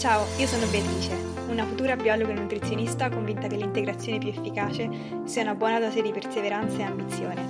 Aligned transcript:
Ciao, 0.00 0.26
io 0.38 0.46
sono 0.46 0.66
Beatrice, 0.68 1.12
una 1.48 1.66
futura 1.66 1.94
biologa 1.94 2.30
e 2.30 2.34
nutrizionista 2.34 3.10
convinta 3.10 3.48
che 3.48 3.56
l'integrazione 3.56 4.16
più 4.16 4.30
efficace 4.30 4.88
sia 5.26 5.42
una 5.42 5.54
buona 5.54 5.78
dose 5.78 6.00
di 6.00 6.10
perseveranza 6.10 6.78
e 6.78 6.82
ambizione. 6.84 7.46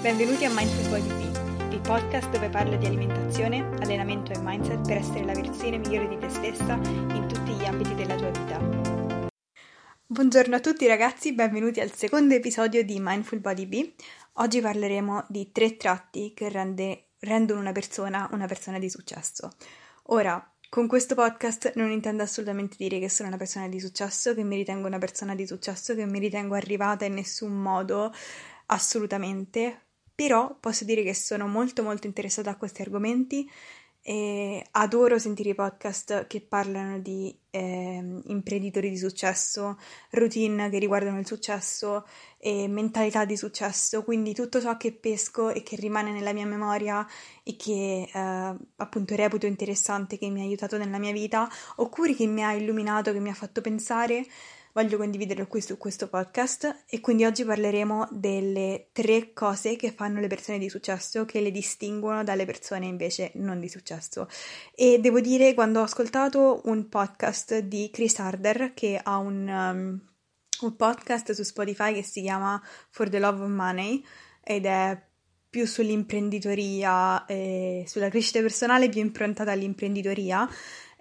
Benvenuti 0.00 0.44
a 0.44 0.50
Mindful 0.50 0.90
Body 0.90 1.08
Bee, 1.08 1.72
il 1.74 1.80
podcast 1.80 2.30
dove 2.30 2.50
parlo 2.50 2.76
di 2.76 2.86
alimentazione, 2.86 3.68
allenamento 3.80 4.30
e 4.30 4.38
mindset 4.38 4.86
per 4.86 4.98
essere 4.98 5.24
la 5.24 5.32
versione 5.32 5.78
migliore 5.78 6.06
di 6.06 6.18
te 6.18 6.28
stessa 6.28 6.74
in 6.74 7.26
tutti 7.26 7.50
gli 7.50 7.64
ambiti 7.64 7.96
della 7.96 8.14
tua 8.14 8.30
vita. 8.30 9.30
Buongiorno 10.06 10.54
a 10.54 10.60
tutti 10.60 10.86
ragazzi, 10.86 11.34
benvenuti 11.34 11.80
al 11.80 11.92
secondo 11.92 12.32
episodio 12.32 12.84
di 12.84 13.00
Mindful 13.00 13.40
Body 13.40 13.66
Bee. 13.66 13.94
Oggi 14.34 14.60
parleremo 14.60 15.24
di 15.28 15.50
tre 15.50 15.76
tratti 15.76 16.32
che 16.32 16.48
rende, 16.48 17.06
rendono 17.18 17.58
una 17.58 17.72
persona 17.72 18.28
una 18.30 18.46
persona 18.46 18.78
di 18.78 18.88
successo. 18.88 19.50
Ora, 20.10 20.40
con 20.70 20.86
questo 20.86 21.14
podcast 21.14 21.72
non 21.76 21.90
intendo 21.90 22.22
assolutamente 22.22 22.76
dire 22.78 22.98
che 22.98 23.08
sono 23.08 23.28
una 23.28 23.38
persona 23.38 23.68
di 23.68 23.80
successo, 23.80 24.34
che 24.34 24.44
mi 24.44 24.56
ritengo 24.56 24.86
una 24.86 24.98
persona 24.98 25.34
di 25.34 25.46
successo, 25.46 25.94
che 25.94 26.04
mi 26.04 26.18
ritengo 26.18 26.54
arrivata 26.54 27.04
in 27.06 27.14
nessun 27.14 27.52
modo, 27.52 28.12
assolutamente, 28.66 29.86
però 30.14 30.56
posso 30.58 30.84
dire 30.84 31.02
che 31.02 31.14
sono 31.14 31.46
molto 31.46 31.82
molto 31.82 32.06
interessata 32.06 32.50
a 32.50 32.56
questi 32.56 32.82
argomenti 32.82 33.48
e 34.02 34.64
adoro 34.70 35.18
sentire 35.18 35.50
i 35.50 35.54
podcast 35.54 36.26
che 36.26 36.40
parlano 36.40 36.98
di 36.98 37.36
eh, 37.50 38.20
imprenditori 38.24 38.90
di 38.90 38.96
successo, 38.96 39.78
routine 40.10 40.70
che 40.70 40.78
riguardano 40.78 41.18
il 41.18 41.26
successo 41.26 42.06
e 42.38 42.68
mentalità 42.68 43.24
di 43.24 43.36
successo, 43.36 44.04
quindi 44.04 44.32
tutto 44.32 44.60
ciò 44.60 44.76
che 44.76 44.92
pesco 44.92 45.50
e 45.50 45.62
che 45.62 45.76
rimane 45.76 46.12
nella 46.12 46.32
mia 46.32 46.46
memoria 46.46 47.06
e 47.42 47.56
che 47.56 48.08
eh, 48.12 48.56
appunto 48.76 49.14
reputo 49.14 49.46
interessante, 49.46 50.18
che 50.18 50.30
mi 50.30 50.40
ha 50.40 50.44
aiutato 50.44 50.78
nella 50.78 50.98
mia 50.98 51.12
vita, 51.12 51.48
oppure 51.76 52.14
che 52.14 52.26
mi 52.26 52.44
ha 52.44 52.52
illuminato, 52.52 53.12
che 53.12 53.20
mi 53.20 53.30
ha 53.30 53.34
fatto 53.34 53.60
pensare 53.60 54.24
voglio 54.72 54.96
condividerlo 54.96 55.46
qui 55.46 55.60
su 55.60 55.76
questo 55.76 56.08
podcast 56.08 56.84
e 56.86 57.00
quindi 57.00 57.24
oggi 57.24 57.44
parleremo 57.44 58.08
delle 58.10 58.88
tre 58.92 59.32
cose 59.32 59.76
che 59.76 59.92
fanno 59.92 60.20
le 60.20 60.26
persone 60.28 60.58
di 60.58 60.68
successo, 60.68 61.24
che 61.24 61.40
le 61.40 61.50
distinguono 61.50 62.24
dalle 62.24 62.44
persone 62.44 62.86
invece 62.86 63.32
non 63.34 63.60
di 63.60 63.68
successo. 63.68 64.28
E 64.74 64.98
devo 65.00 65.20
dire, 65.20 65.54
quando 65.54 65.80
ho 65.80 65.84
ascoltato 65.84 66.62
un 66.64 66.88
podcast 66.88 67.58
di 67.58 67.90
Chris 67.92 68.18
Harder, 68.18 68.72
che 68.74 69.00
ha 69.02 69.16
un, 69.16 69.48
um, 69.48 70.00
un 70.60 70.76
podcast 70.76 71.32
su 71.32 71.42
Spotify 71.42 71.94
che 71.94 72.02
si 72.02 72.22
chiama 72.22 72.62
For 72.90 73.08
the 73.08 73.18
Love 73.18 73.44
of 73.44 73.50
Money 73.50 74.04
ed 74.42 74.66
è 74.66 75.00
più 75.50 75.66
sull'imprenditoria, 75.66 77.24
e 77.26 77.84
sulla 77.86 78.10
crescita 78.10 78.40
personale, 78.40 78.88
più 78.88 79.00
improntata 79.00 79.52
all'imprenditoria 79.52 80.48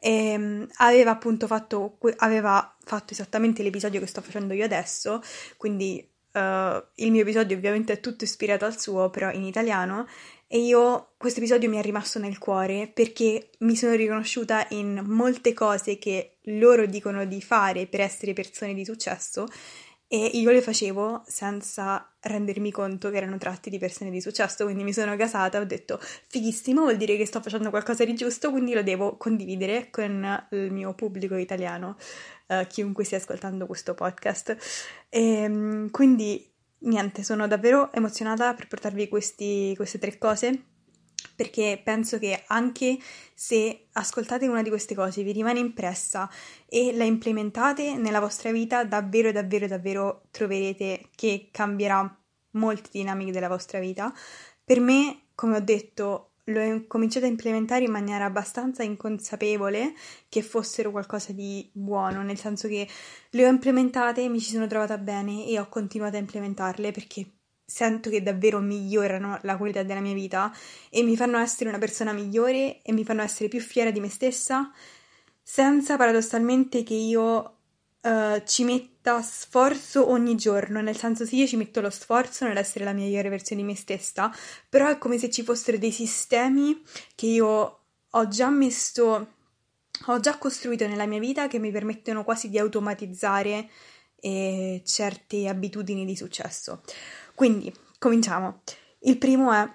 e 0.08 0.32
ehm, 0.32 0.68
aveva 0.78 1.12
appunto 1.12 1.48
fatto, 1.48 1.98
aveva 2.18 2.78
fatto 2.82 3.12
esattamente 3.12 3.62
l'episodio 3.62 4.00
che 4.00 4.06
sto 4.06 4.22
facendo 4.22 4.54
io 4.54 4.64
adesso, 4.64 5.22
quindi 5.58 6.10
uh, 6.32 6.40
il 6.96 7.12
mio 7.12 7.24
episodio 7.24 7.58
ovviamente 7.58 7.92
è 7.92 8.00
tutto 8.00 8.24
ispirato 8.24 8.64
al 8.64 8.80
suo, 8.80 9.10
però 9.10 9.30
in 9.32 9.44
italiano, 9.44 10.08
e 10.48 10.60
io 10.60 11.10
questo 11.18 11.40
episodio 11.40 11.70
mi 11.70 11.78
è 11.78 11.82
rimasto 11.82 12.20
nel 12.20 12.38
cuore 12.38 12.88
perché 12.88 13.50
mi 13.60 13.76
sono 13.76 13.96
riconosciuta 13.96 14.66
in 14.70 15.04
molte 15.06 15.54
cose 15.54 15.98
che 15.98 16.38
loro 16.44 16.86
dicono 16.86 17.26
di 17.26 17.42
fare 17.42 17.86
per 17.86 18.00
essere 18.00 18.32
persone 18.32 18.74
di 18.74 18.86
successo 18.86 19.46
e 20.08 20.26
io 20.26 20.52
le 20.52 20.62
facevo 20.62 21.24
senza 21.28 22.16
rendermi 22.28 22.72
conto 22.72 23.10
che 23.10 23.18
erano 23.18 23.38
tratti 23.38 23.70
di 23.70 23.78
persone 23.80 24.10
di 24.10 24.22
successo, 24.22 24.66
quindi 24.66 24.84
mi 24.84 24.94
sono 24.94 25.16
gasata, 25.16 25.60
ho 25.60 25.66
detto 25.66 26.00
fighissimo, 26.00 26.82
vuol 26.82 26.98
dire 26.98 27.18
che 27.18 27.26
sto 27.26 27.42
facendo 27.42 27.70
qualcosa 27.70 28.06
di 28.06 28.14
giusto, 28.14 28.52
quindi 28.52 28.74
lo 28.74 28.84
devo 28.84 29.18
condividere 29.18 29.90
con 29.90 30.48
il 30.52 30.72
mio 30.72 30.94
pubblico 30.94 31.36
italiano, 31.36 31.98
uh, 32.48 32.66
chiunque 32.68 33.04
stia 33.04 33.18
ascoltando 33.18 33.66
questo 33.66 33.94
podcast. 33.94 34.58
E, 35.10 35.22
ehm, 35.22 35.90
quindi 35.92 36.46
niente, 36.80 37.24
sono 37.24 37.48
davvero 37.48 37.92
emozionata 37.92 38.54
per 38.54 38.68
portarvi 38.68 39.08
questi, 39.08 39.74
queste 39.76 39.98
tre 39.98 40.18
cose 40.18 40.76
perché 41.36 41.80
penso 41.84 42.18
che 42.18 42.44
anche 42.48 42.98
se 43.34 43.88
ascoltate 43.94 44.48
una 44.48 44.64
di 44.64 44.70
queste 44.70 44.96
cose 44.96 45.24
vi 45.24 45.32
rimane 45.32 45.60
impressa 45.60 46.30
e 46.68 46.96
la 46.96 47.04
implementate 47.04 47.96
nella 47.96 48.20
vostra 48.20 48.52
vita, 48.52 48.84
davvero, 48.84 49.32
davvero, 49.32 49.68
davvero 49.68 50.24
troverete 50.32 51.10
che 51.16 51.50
cambierà 51.52 52.16
molte 52.58 52.90
dinamiche 52.92 53.32
della 53.32 53.48
vostra 53.48 53.80
vita. 53.80 54.14
Per 54.64 54.80
me, 54.80 55.28
come 55.36 55.58
ho 55.58 55.62
detto, 55.62 56.32
l'ho 56.46 56.86
cominciato 56.88 57.26
a 57.26 57.30
implementare 57.30 57.84
in 57.84 57.92
maniera 57.92 58.26
abbastanza 58.26 58.84
inconsapevole 58.84 59.94
che 60.30 60.42
fossero 60.42 60.92
qualcosa 60.92 61.34
di 61.34 61.70
buono, 61.74 62.22
nel 62.24 62.38
senso 62.38 62.68
che 62.68 62.88
le 63.30 63.46
ho 63.46 63.50
implementate, 63.50 64.28
mi 64.30 64.40
ci 64.40 64.52
sono 64.52 64.68
trovata 64.68 64.98
bene 64.98 65.46
e 65.48 65.60
ho 65.60 65.68
continuato 65.70 66.16
a 66.16 66.20
implementarle 66.20 66.92
perché 66.92 67.32
sento 67.66 68.10
che 68.10 68.24
davvero 68.24 68.60
migliorano 68.60 69.40
la 69.42 69.58
qualità 69.58 69.84
della 69.84 70.00
mia 70.00 70.14
vita 70.14 70.54
e 70.90 71.04
mi 71.04 71.18
fanno 71.18 71.38
essere 71.38 71.70
una 71.70 71.80
persona 71.80 72.14
migliore 72.14 72.82
e 72.82 72.94
mi 72.94 73.04
fanno 73.04 73.22
essere 73.22 73.50
più 73.50 73.60
fiera 73.60 73.92
di 73.92 74.00
me 74.00 74.10
stessa, 74.10 74.72
senza 75.42 75.98
paradossalmente 75.98 76.84
che 76.84 76.94
io 76.94 77.57
uh, 78.02 78.44
ci 78.46 78.64
metta 78.64 79.22
sforzo 79.22 80.10
ogni 80.10 80.36
giorno, 80.36 80.82
nel 80.82 80.98
senso 80.98 81.26
sì, 81.26 81.38
io 81.38 81.48
ci 81.48 81.56
metto 81.56 81.82
lo 81.82 81.90
sforzo 81.90 82.46
nell'essere 82.46 82.86
la 82.86 82.94
migliore 82.94 83.30
versione 83.30 83.62
di 83.62 83.68
me 83.68 83.76
stessa, 83.76 84.34
però 84.70 84.88
è 84.88 84.98
come 84.98 85.18
se 85.18 85.30
ci 85.30 85.44
fossero 85.44 85.78
dei 85.78 85.92
sistemi 85.92 86.82
che 87.16 87.26
io 87.28 87.80
ho 88.10 88.28
già 88.28 88.50
messo, 88.50 89.28
ho 90.06 90.20
già 90.20 90.38
costruito 90.38 90.88
nella 90.88 91.06
mia 91.06 91.20
vita 91.20 91.48
che 91.48 91.60
mi 91.60 91.72
permettono 91.72 92.24
quasi 92.24 92.50
di 92.50 92.58
automatizzare 92.58 93.70
eh, 94.20 94.82
certe 94.86 95.48
abitudini 95.48 96.06
di 96.06 96.16
successo. 96.16 96.82
Quindi, 97.36 97.74
cominciamo. 98.00 98.62
Il 99.02 99.18
primo 99.18 99.52
è 99.54 99.70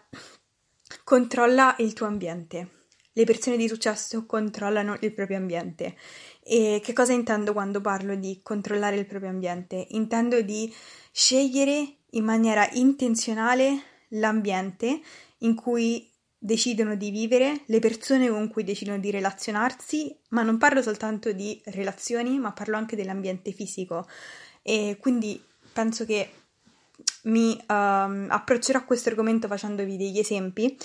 controlla 1.05 1.77
il 1.79 1.93
tuo 1.93 2.07
ambiente. 2.07 2.82
Le 3.13 3.25
persone 3.25 3.57
di 3.57 3.69
successo 3.69 4.25
controllano 4.27 4.97
il 5.01 5.13
proprio 5.13 5.37
ambiente. 5.37 5.97
E 6.43 6.81
che 6.83 6.93
cosa 6.93 7.13
intendo 7.13 7.53
quando 7.53 7.81
parlo 7.81 8.15
di 8.15 8.41
controllare 8.43 8.97
il 8.97 9.07
proprio 9.07 9.31
ambiente? 9.31 9.87
Intendo 9.91 10.41
di 10.41 10.73
scegliere 11.13 11.97
in 12.11 12.25
maniera 12.25 12.69
intenzionale 12.73 13.83
l'ambiente 14.09 15.01
in 15.39 15.55
cui 15.55 16.11
decidono 16.39 16.97
di 16.97 17.11
vivere, 17.11 17.63
le 17.67 17.79
persone 17.79 18.29
con 18.29 18.49
cui 18.49 18.65
decidono 18.65 18.99
di 18.99 19.11
relazionarsi, 19.11 20.17
ma 20.31 20.43
non 20.43 20.59
parlo 20.59 20.83
soltanto 20.83 21.31
di 21.33 21.61
relazioni, 21.67 22.39
ma 22.39 22.53
parlo 22.53 22.77
anche 22.77 22.97
dell'ambiente 22.97 23.53
fisico. 23.53 24.09
E 24.63 24.97
quindi 25.01 25.41
penso 25.73 26.05
che 26.05 26.31
mi 27.25 27.57
um, 27.69 28.27
approccerò 28.29 28.81
a 28.81 28.85
questo 28.85 29.09
argomento 29.09 29.47
facendovi 29.47 29.97
degli 29.97 30.19
esempi. 30.19 30.77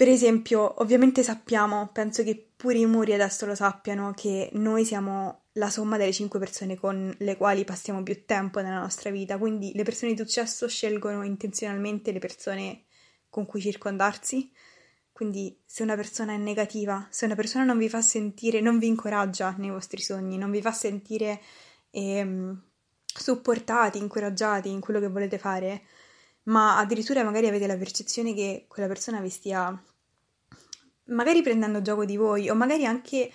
Per 0.00 0.08
esempio, 0.08 0.80
ovviamente 0.80 1.22
sappiamo, 1.22 1.90
penso 1.92 2.22
che 2.22 2.52
pure 2.56 2.78
i 2.78 2.86
muri 2.86 3.12
adesso 3.12 3.44
lo 3.44 3.54
sappiano, 3.54 4.14
che 4.16 4.48
noi 4.54 4.86
siamo 4.86 5.42
la 5.52 5.68
somma 5.68 5.98
delle 5.98 6.10
cinque 6.10 6.38
persone 6.38 6.76
con 6.76 7.14
le 7.18 7.36
quali 7.36 7.66
passiamo 7.66 8.02
più 8.02 8.24
tempo 8.24 8.62
nella 8.62 8.80
nostra 8.80 9.10
vita, 9.10 9.36
quindi 9.36 9.72
le 9.74 9.82
persone 9.82 10.14
di 10.14 10.18
successo 10.18 10.66
scelgono 10.68 11.22
intenzionalmente 11.22 12.12
le 12.12 12.18
persone 12.18 12.84
con 13.28 13.44
cui 13.44 13.60
circondarsi. 13.60 14.50
Quindi 15.12 15.60
se 15.66 15.82
una 15.82 15.96
persona 15.96 16.32
è 16.32 16.38
negativa, 16.38 17.06
se 17.10 17.26
una 17.26 17.34
persona 17.34 17.64
non 17.64 17.76
vi 17.76 17.90
fa 17.90 18.00
sentire, 18.00 18.62
non 18.62 18.78
vi 18.78 18.86
incoraggia 18.86 19.54
nei 19.58 19.68
vostri 19.68 20.00
sogni, 20.00 20.38
non 20.38 20.50
vi 20.50 20.62
fa 20.62 20.72
sentire 20.72 21.42
ehm, 21.90 22.58
supportati, 23.04 23.98
incoraggiati 23.98 24.70
in 24.70 24.80
quello 24.80 24.98
che 24.98 25.08
volete 25.08 25.36
fare, 25.36 25.82
ma 26.44 26.78
addirittura 26.78 27.22
magari 27.22 27.48
avete 27.48 27.66
la 27.66 27.76
percezione 27.76 28.32
che 28.32 28.64
quella 28.66 28.88
persona 28.88 29.20
vi 29.20 29.28
stia 29.28 29.78
magari 31.04 31.42
prendendo 31.42 31.82
gioco 31.82 32.04
di 32.04 32.16
voi 32.16 32.48
o 32.48 32.54
magari 32.54 32.86
anche 32.86 33.30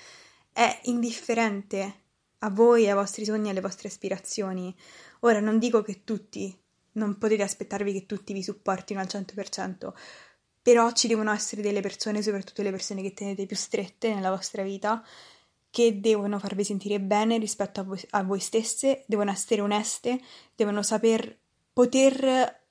è 0.52 0.80
indifferente 0.84 2.04
a 2.40 2.50
voi, 2.50 2.88
ai 2.88 2.94
vostri 2.94 3.26
sogni, 3.26 3.50
alle 3.50 3.62
vostre 3.62 3.88
aspirazioni. 3.88 4.74
Ora 5.22 5.40
non 5.40 5.60
dico 5.60 5.82
che 5.82 6.04
tutti, 6.04 6.58
non 6.94 7.18
potete 7.18 7.44
aspettarvi 7.44 7.92
che 7.92 8.06
tutti 8.06 8.34
vi 8.34 8.44
supportino 8.44 9.00
al 9.00 9.08
100%, 9.10 9.94
però 10.62 10.92
ci 10.92 11.08
devono 11.08 11.32
essere 11.32 11.62
delle 11.62 11.82
persone, 11.82 12.22
soprattutto 12.22 12.62
le 12.62 12.72
persone 12.72 13.02
che 13.02 13.14
tenete 13.14 13.46
più 13.46 13.56
strette 13.56 14.14
nella 14.14 14.30
vostra 14.30 14.64
vita, 14.64 15.04
che 15.70 16.00
devono 16.00 16.40
farvi 16.40 16.64
sentire 16.64 17.02
bene 17.02 17.38
rispetto 17.38 17.82
a 17.82 17.84
voi, 17.84 18.02
a 18.12 18.24
voi 18.24 18.40
stesse, 18.40 19.04
devono 19.08 19.32
essere 19.32 19.62
oneste, 19.62 20.22
devono 20.56 20.82
saper 20.84 21.38
poter 21.74 22.64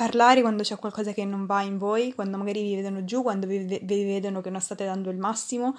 parlare 0.00 0.40
quando 0.40 0.62
c'è 0.62 0.76
qualcosa 0.76 1.12
che 1.12 1.26
non 1.26 1.44
va 1.44 1.60
in 1.60 1.76
voi, 1.76 2.14
quando 2.14 2.38
magari 2.38 2.62
vi 2.62 2.74
vedono 2.74 3.04
giù, 3.04 3.20
quando 3.20 3.46
vi, 3.46 3.58
vi 3.58 4.04
vedono 4.04 4.40
che 4.40 4.48
non 4.48 4.62
state 4.62 4.86
dando 4.86 5.10
il 5.10 5.18
massimo 5.18 5.76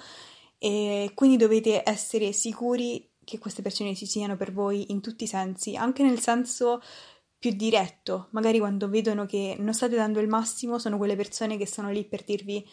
e 0.58 1.10
quindi 1.12 1.36
dovete 1.36 1.82
essere 1.84 2.30
sicuri 2.30 3.10
che 3.24 3.40
queste 3.40 3.62
persone 3.62 3.96
ci 3.96 4.06
siano 4.06 4.36
per 4.36 4.52
voi 4.52 4.92
in 4.92 5.00
tutti 5.00 5.24
i 5.24 5.26
sensi, 5.26 5.74
anche 5.74 6.04
nel 6.04 6.20
senso 6.20 6.80
più 7.36 7.50
diretto, 7.50 8.28
magari 8.30 8.60
quando 8.60 8.88
vedono 8.88 9.26
che 9.26 9.56
non 9.58 9.74
state 9.74 9.96
dando 9.96 10.20
il 10.20 10.28
massimo, 10.28 10.78
sono 10.78 10.98
quelle 10.98 11.16
persone 11.16 11.56
che 11.56 11.66
sono 11.66 11.90
lì 11.90 12.04
per 12.04 12.22
dirvi 12.22 12.64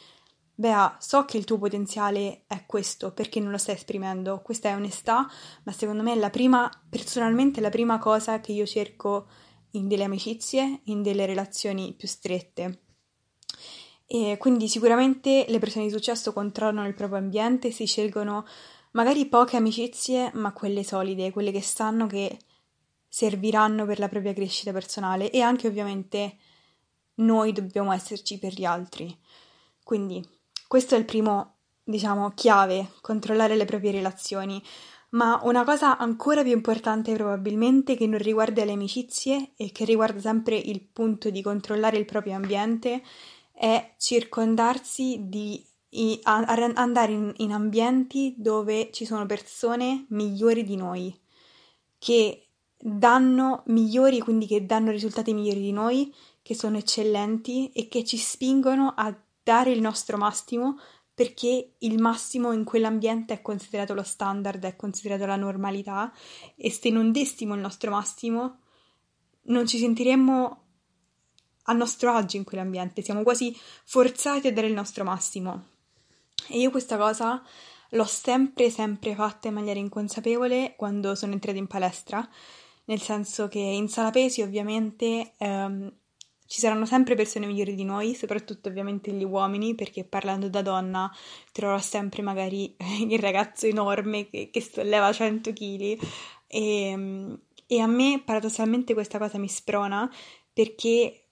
Bea, 0.54 0.98
so 1.00 1.26
che 1.26 1.38
il 1.38 1.46
tuo 1.46 1.58
potenziale 1.58 2.44
è 2.46 2.66
questo, 2.68 3.12
perché 3.12 3.40
non 3.40 3.50
lo 3.50 3.58
stai 3.58 3.74
esprimendo? 3.74 4.42
Questa 4.44 4.70
è 4.70 4.76
onestà, 4.76 5.28
ma 5.64 5.72
secondo 5.72 6.04
me 6.04 6.12
è 6.12 6.16
la 6.16 6.30
prima, 6.30 6.70
personalmente, 6.88 7.60
la 7.60 7.70
prima 7.70 7.98
cosa 7.98 8.40
che 8.40 8.52
io 8.52 8.68
cerco 8.68 9.26
in 9.72 9.88
delle 9.88 10.04
amicizie, 10.04 10.82
in 10.86 11.02
delle 11.02 11.26
relazioni 11.26 11.94
più 11.94 12.08
strette. 12.08 12.82
E 14.06 14.38
quindi 14.40 14.68
sicuramente 14.68 15.46
le 15.48 15.60
persone 15.60 15.86
di 15.86 15.92
successo 15.92 16.34
controllano 16.34 16.88
il 16.88 16.96
proprio 16.96 17.20
ambiente, 17.20 17.72
si 17.72 17.86
scelgono 17.86 18.46
magari 18.92 19.28
poche 19.28 19.58
amicizie, 19.58 20.32
ma 20.34 20.52
quelle 20.52 20.84
solide, 20.84 21.32
quelle 21.32 21.52
che 21.52 21.62
sanno 21.62 22.08
che 22.08 22.40
serviranno 23.08 23.86
per 23.86 24.00
la 24.00 24.08
propria 24.08 24.34
crescita 24.34 24.72
personale 24.72 25.30
e 25.32 25.42
anche 25.42 25.68
ovviamente 25.68 26.38
noi 27.16 27.52
dobbiamo 27.52 27.92
esserci 27.92 28.40
per 28.40 28.54
gli 28.54 28.66
altri. 28.66 29.16
Quindi 29.84 30.24
questo 30.68 30.96
è 30.96 30.98
il 30.98 31.06
primo, 31.06 31.58
diciamo, 31.84 32.32
chiave, 32.32 32.94
controllare 33.02 33.56
le 33.56 33.66
proprie 33.66 33.92
relazioni. 33.92 34.62
Ma 35.12 35.40
una 35.44 35.64
cosa 35.64 35.98
ancora 35.98 36.44
più 36.44 36.52
importante 36.52 37.14
probabilmente 37.14 37.96
che 37.96 38.06
non 38.06 38.20
riguarda 38.20 38.64
le 38.64 38.74
amicizie 38.74 39.54
e 39.56 39.72
che 39.72 39.84
riguarda 39.86 40.20
sempre 40.20 40.56
il 40.56 40.82
punto 40.82 41.32
di 41.32 41.42
controllare 41.42 41.98
il 41.98 42.06
proprio 42.06 42.36
ambiente 42.36 43.02
è 43.52 43.96
circondarsi 43.98 45.22
di 45.28 45.66
i, 45.92 46.20
a, 46.24 46.38
a 46.38 46.72
andare 46.76 47.12
in, 47.12 47.34
in 47.38 47.52
ambienti 47.52 48.36
dove 48.38 48.92
ci 48.92 49.06
sono 49.06 49.26
persone 49.26 50.06
migliori 50.10 50.64
di 50.64 50.76
noi, 50.76 51.18
che 51.98 52.48
danno 52.78 53.64
migliori, 53.66 54.20
quindi 54.20 54.46
che 54.46 54.66
danno 54.66 54.92
risultati 54.92 55.34
migliori 55.34 55.62
di 55.62 55.72
noi, 55.72 56.14
che 56.42 56.54
sono 56.54 56.78
eccellenti 56.78 57.72
e 57.72 57.88
che 57.88 58.04
ci 58.04 58.18
spingono 58.18 58.94
a 58.96 59.14
dare 59.44 59.72
il 59.72 59.82
nostro 59.82 60.18
massimo 60.18 60.78
perché 61.20 61.74
il 61.80 62.00
massimo 62.00 62.54
in 62.54 62.64
quell'ambiente 62.64 63.34
è 63.34 63.42
considerato 63.42 63.94
lo 63.94 64.04
standard, 64.04 64.64
è 64.64 64.78
considerato 64.78 65.26
la 65.26 65.36
normalità 65.36 66.14
e 66.56 66.72
se 66.72 66.90
non 66.92 67.12
dessimo 67.12 67.56
il 67.56 67.60
nostro 67.60 67.92
massimo 67.92 68.60
non 69.48 69.68
ci 69.68 69.80
sentiremmo 69.80 70.64
a 71.64 71.74
nostro 71.74 72.14
agio 72.14 72.38
in 72.38 72.46
quell'ambiente, 72.46 73.02
siamo 73.02 73.24
quasi 73.24 73.54
forzati 73.84 74.48
a 74.48 74.54
dare 74.54 74.68
il 74.68 74.74
nostro 74.74 75.04
massimo. 75.04 75.66
E 76.48 76.58
io 76.58 76.72
questa 76.72 76.96
cosa 76.96 77.44
l'ho 77.90 78.06
sempre, 78.06 78.70
sempre 78.70 79.14
fatta 79.14 79.50
in 79.50 79.56
maniera 79.56 79.78
inconsapevole 79.78 80.76
quando 80.78 81.16
sono 81.16 81.34
entrata 81.34 81.58
in 81.58 81.68
palestra, 81.68 82.26
nel 82.86 83.02
senso 83.02 83.50
che 83.50 83.60
in 83.60 83.90
sala 83.90 84.12
pesi 84.12 84.42
ovviamente 84.42 85.34
ehm, 85.36 85.92
ci 86.50 86.62
saranno 86.62 86.88
sempre 86.88 87.14
persone 87.14 87.46
migliori 87.46 87.76
di 87.76 87.84
noi, 87.84 88.16
soprattutto 88.16 88.70
ovviamente 88.70 89.12
gli 89.12 89.24
uomini, 89.24 89.76
perché 89.76 90.04
parlando 90.04 90.50
da 90.50 90.64
donna 90.64 91.16
troverò 91.52 91.78
sempre 91.78 92.24
magari 92.24 92.76
il 93.08 93.20
ragazzo 93.20 93.68
enorme 93.68 94.28
che, 94.32 94.50
che 94.52 94.60
solleva 94.60 95.14
100 95.14 95.54
kg 95.54 95.98
e, 96.48 97.38
e 97.68 97.80
a 97.80 97.86
me 97.86 98.24
paradossalmente 98.26 98.96
questa 98.96 99.20
cosa 99.20 99.38
mi 99.38 99.48
sprona 99.48 100.12
perché 100.52 101.26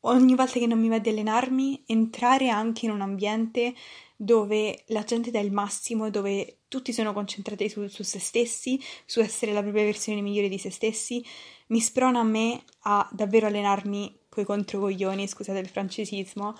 ogni 0.00 0.34
volta 0.34 0.58
che 0.58 0.66
non 0.66 0.80
mi 0.80 0.88
va 0.88 1.00
di 1.00 1.10
allenarmi, 1.10 1.82
entrare 1.84 2.48
anche 2.48 2.86
in 2.86 2.92
un 2.92 3.02
ambiente 3.02 3.74
dove 4.16 4.84
la 4.86 5.02
gente 5.02 5.30
dà 5.30 5.38
il 5.38 5.52
massimo, 5.52 6.08
dove 6.08 6.60
tutti 6.68 6.94
sono 6.94 7.12
concentrati 7.12 7.68
su, 7.68 7.86
su 7.88 8.02
se 8.02 8.20
stessi, 8.20 8.80
su 9.04 9.20
essere 9.20 9.52
la 9.52 9.60
propria 9.60 9.84
versione 9.84 10.22
migliore 10.22 10.48
di 10.48 10.56
se 10.56 10.70
stessi, 10.70 11.22
mi 11.66 11.80
sprona 11.80 12.20
a 12.20 12.24
me 12.24 12.64
a 12.84 13.06
davvero 13.12 13.48
allenarmi 13.48 14.24
coi 14.36 14.44
controcoglioni, 14.44 15.26
scusate 15.26 15.58
il 15.58 15.68
francesismo, 15.68 16.54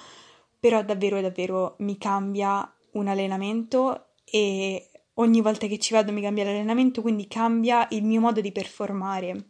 però 0.59 0.83
davvero 0.83 1.21
davvero 1.21 1.77
mi 1.81 1.99
cambia 1.99 2.67
un 2.93 3.07
allenamento 3.07 4.07
e 4.25 4.89
ogni 5.15 5.43
volta 5.43 5.67
che 5.67 5.79
ci 5.79 5.93
vado 5.93 6.11
mi 6.11 6.23
cambia 6.23 6.45
l'allenamento, 6.45 7.03
quindi 7.03 7.29
cambia 7.29 7.87
il 7.91 8.03
mio 8.03 8.21
modo 8.21 8.41
di 8.41 8.51
performare. 8.51 9.49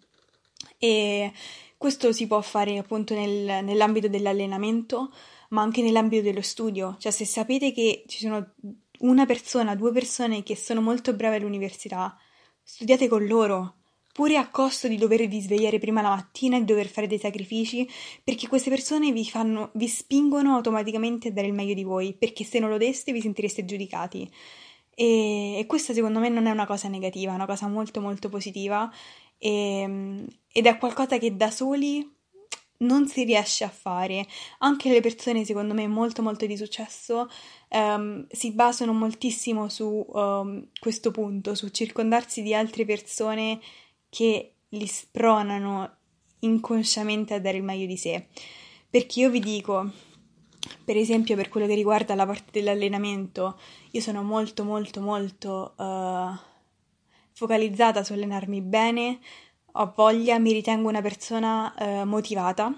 E 0.76 1.32
questo 1.76 2.12
si 2.12 2.26
può 2.26 2.40
fare 2.40 2.78
appunto 2.78 3.14
nel, 3.14 3.64
nell'ambito 3.64 4.08
dell'allenamento, 4.08 5.12
ma 5.50 5.62
anche 5.62 5.82
nell'ambito 5.82 6.22
dello 6.22 6.42
studio. 6.42 6.96
Cioè, 6.98 7.12
se 7.12 7.24
sapete 7.24 7.72
che 7.72 8.02
ci 8.08 8.18
sono 8.18 8.54
una 9.00 9.24
persona, 9.24 9.76
due 9.76 9.92
persone 9.92 10.42
che 10.42 10.56
sono 10.56 10.80
molto 10.80 11.14
brave 11.14 11.36
all'università, 11.36 12.18
studiate 12.60 13.06
con 13.06 13.24
loro 13.24 13.74
pure 14.16 14.38
a 14.38 14.48
costo 14.48 14.88
di 14.88 14.96
dovervi 14.96 15.42
svegliare 15.42 15.78
prima 15.78 16.00
la 16.00 16.08
mattina 16.08 16.56
e 16.56 16.64
dover 16.64 16.86
fare 16.86 17.06
dei 17.06 17.18
sacrifici, 17.18 17.86
perché 18.24 18.48
queste 18.48 18.70
persone 18.70 19.12
vi, 19.12 19.26
fanno, 19.26 19.68
vi 19.74 19.86
spingono 19.88 20.54
automaticamente 20.54 21.28
a 21.28 21.32
dare 21.32 21.48
il 21.48 21.52
meglio 21.52 21.74
di 21.74 21.84
voi, 21.84 22.14
perché 22.14 22.42
se 22.42 22.58
non 22.58 22.70
lo 22.70 22.78
deste 22.78 23.12
vi 23.12 23.20
sentireste 23.20 23.66
giudicati. 23.66 24.26
E, 24.94 25.58
e 25.58 25.66
questa 25.66 25.92
secondo 25.92 26.18
me 26.18 26.30
non 26.30 26.46
è 26.46 26.50
una 26.50 26.64
cosa 26.64 26.88
negativa, 26.88 27.32
è 27.32 27.34
una 27.34 27.44
cosa 27.44 27.68
molto 27.68 28.00
molto 28.00 28.30
positiva 28.30 28.90
e, 29.36 30.24
ed 30.50 30.64
è 30.64 30.78
qualcosa 30.78 31.18
che 31.18 31.36
da 31.36 31.50
soli 31.50 32.10
non 32.78 33.06
si 33.08 33.22
riesce 33.24 33.64
a 33.64 33.68
fare. 33.68 34.26
Anche 34.60 34.90
le 34.90 35.02
persone, 35.02 35.44
secondo 35.44 35.74
me, 35.74 35.86
molto 35.88 36.22
molto 36.22 36.46
di 36.46 36.56
successo 36.56 37.28
um, 37.68 38.26
si 38.30 38.52
basano 38.52 38.94
moltissimo 38.94 39.68
su 39.68 40.06
um, 40.08 40.68
questo 40.80 41.10
punto, 41.10 41.54
su 41.54 41.68
circondarsi 41.68 42.40
di 42.40 42.54
altre 42.54 42.86
persone 42.86 43.60
che 44.08 44.54
li 44.68 44.86
spronano 44.86 45.96
inconsciamente 46.40 47.34
a 47.34 47.40
dare 47.40 47.56
il 47.56 47.62
meglio 47.62 47.86
di 47.86 47.96
sé. 47.96 48.28
Perché 48.88 49.20
io 49.20 49.30
vi 49.30 49.40
dico, 49.40 49.90
per 50.84 50.96
esempio 50.96 51.36
per 51.36 51.48
quello 51.48 51.66
che 51.66 51.74
riguarda 51.74 52.14
la 52.14 52.26
parte 52.26 52.60
dell'allenamento, 52.60 53.58
io 53.90 54.00
sono 54.00 54.22
molto 54.22 54.64
molto 54.64 55.00
molto 55.00 55.74
uh, 55.76 56.36
focalizzata 57.32 58.04
su 58.04 58.12
allenarmi 58.12 58.60
bene, 58.62 59.18
ho 59.78 59.92
voglia, 59.94 60.38
mi 60.38 60.52
ritengo 60.52 60.88
una 60.88 61.02
persona 61.02 61.74
uh, 61.78 62.06
motivata 62.06 62.72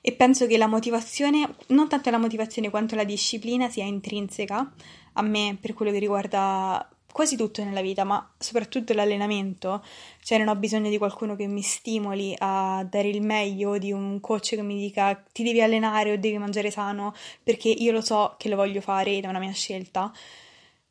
e 0.00 0.12
penso 0.12 0.46
che 0.46 0.58
la 0.58 0.66
motivazione, 0.66 1.54
non 1.68 1.88
tanto 1.88 2.10
la 2.10 2.18
motivazione 2.18 2.70
quanto 2.70 2.96
la 2.96 3.04
disciplina 3.04 3.68
sia 3.68 3.84
intrinseca 3.84 4.72
a 5.14 5.22
me 5.22 5.56
per 5.60 5.74
quello 5.74 5.92
che 5.92 5.98
riguarda 5.98 6.88
quasi 7.12 7.36
tutto 7.36 7.62
nella 7.64 7.80
vita, 7.80 8.04
ma 8.04 8.32
soprattutto 8.38 8.92
l'allenamento, 8.92 9.84
cioè 10.22 10.38
non 10.38 10.48
ho 10.48 10.56
bisogno 10.56 10.90
di 10.90 10.98
qualcuno 10.98 11.36
che 11.36 11.46
mi 11.46 11.62
stimoli 11.62 12.34
a 12.38 12.86
dare 12.88 13.08
il 13.08 13.22
meglio, 13.22 13.78
di 13.78 13.92
un 13.92 14.20
coach 14.20 14.50
che 14.50 14.62
mi 14.62 14.76
dica 14.76 15.14
ti 15.32 15.42
devi 15.42 15.60
allenare 15.60 16.12
o 16.12 16.16
devi 16.16 16.38
mangiare 16.38 16.70
sano, 16.70 17.14
perché 17.42 17.68
io 17.68 17.92
lo 17.92 18.00
so 18.00 18.34
che 18.38 18.48
lo 18.48 18.56
voglio 18.56 18.80
fare 18.80 19.12
ed 19.12 19.24
è 19.24 19.28
una 19.28 19.38
mia 19.38 19.52
scelta. 19.52 20.12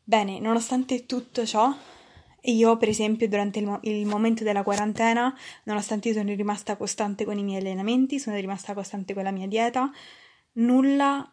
Bene, 0.03 0.39
nonostante 0.39 1.05
tutto 1.05 1.45
ciò, 1.45 1.73
io 2.43 2.77
per 2.77 2.89
esempio 2.89 3.27
durante 3.27 3.59
il, 3.59 3.65
mo- 3.65 3.79
il 3.83 4.05
momento 4.05 4.43
della 4.43 4.63
quarantena, 4.63 5.35
nonostante 5.63 6.09
io 6.09 6.13
sono 6.15 6.33
rimasta 6.33 6.77
costante 6.77 7.25
con 7.25 7.37
i 7.37 7.43
miei 7.43 7.59
allenamenti, 7.59 8.19
sono 8.19 8.35
rimasta 8.37 8.73
costante 8.73 9.13
con 9.13 9.23
la 9.23 9.31
mia 9.31 9.47
dieta, 9.47 9.91
nulla 10.53 11.31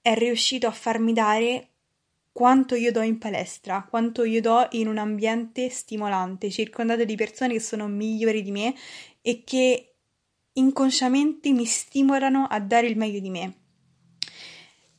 è 0.00 0.14
riuscito 0.14 0.66
a 0.66 0.72
farmi 0.72 1.12
dare 1.12 1.70
quanto 2.36 2.74
io 2.74 2.92
do 2.92 3.00
in 3.00 3.16
palestra, 3.16 3.86
quanto 3.88 4.22
io 4.22 4.42
do 4.42 4.68
in 4.72 4.88
un 4.88 4.98
ambiente 4.98 5.70
stimolante, 5.70 6.50
circondato 6.50 7.02
di 7.06 7.16
persone 7.16 7.54
che 7.54 7.60
sono 7.60 7.88
migliori 7.88 8.42
di 8.42 8.50
me 8.50 8.74
e 9.22 9.42
che 9.42 9.94
inconsciamente 10.52 11.50
mi 11.52 11.64
stimolano 11.64 12.44
a 12.44 12.60
dare 12.60 12.88
il 12.88 12.98
meglio 12.98 13.20
di 13.20 13.30
me. 13.30 13.54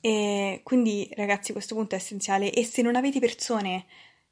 E 0.01 0.62
quindi, 0.63 1.08
ragazzi, 1.13 1.51
questo 1.51 1.75
punto 1.75 1.94
è 1.94 2.00
essenziale. 2.00 2.51
E 2.51 2.63
se 2.63 2.82
non 2.82 2.96
avete 2.96 3.20
persone, 3.20 3.86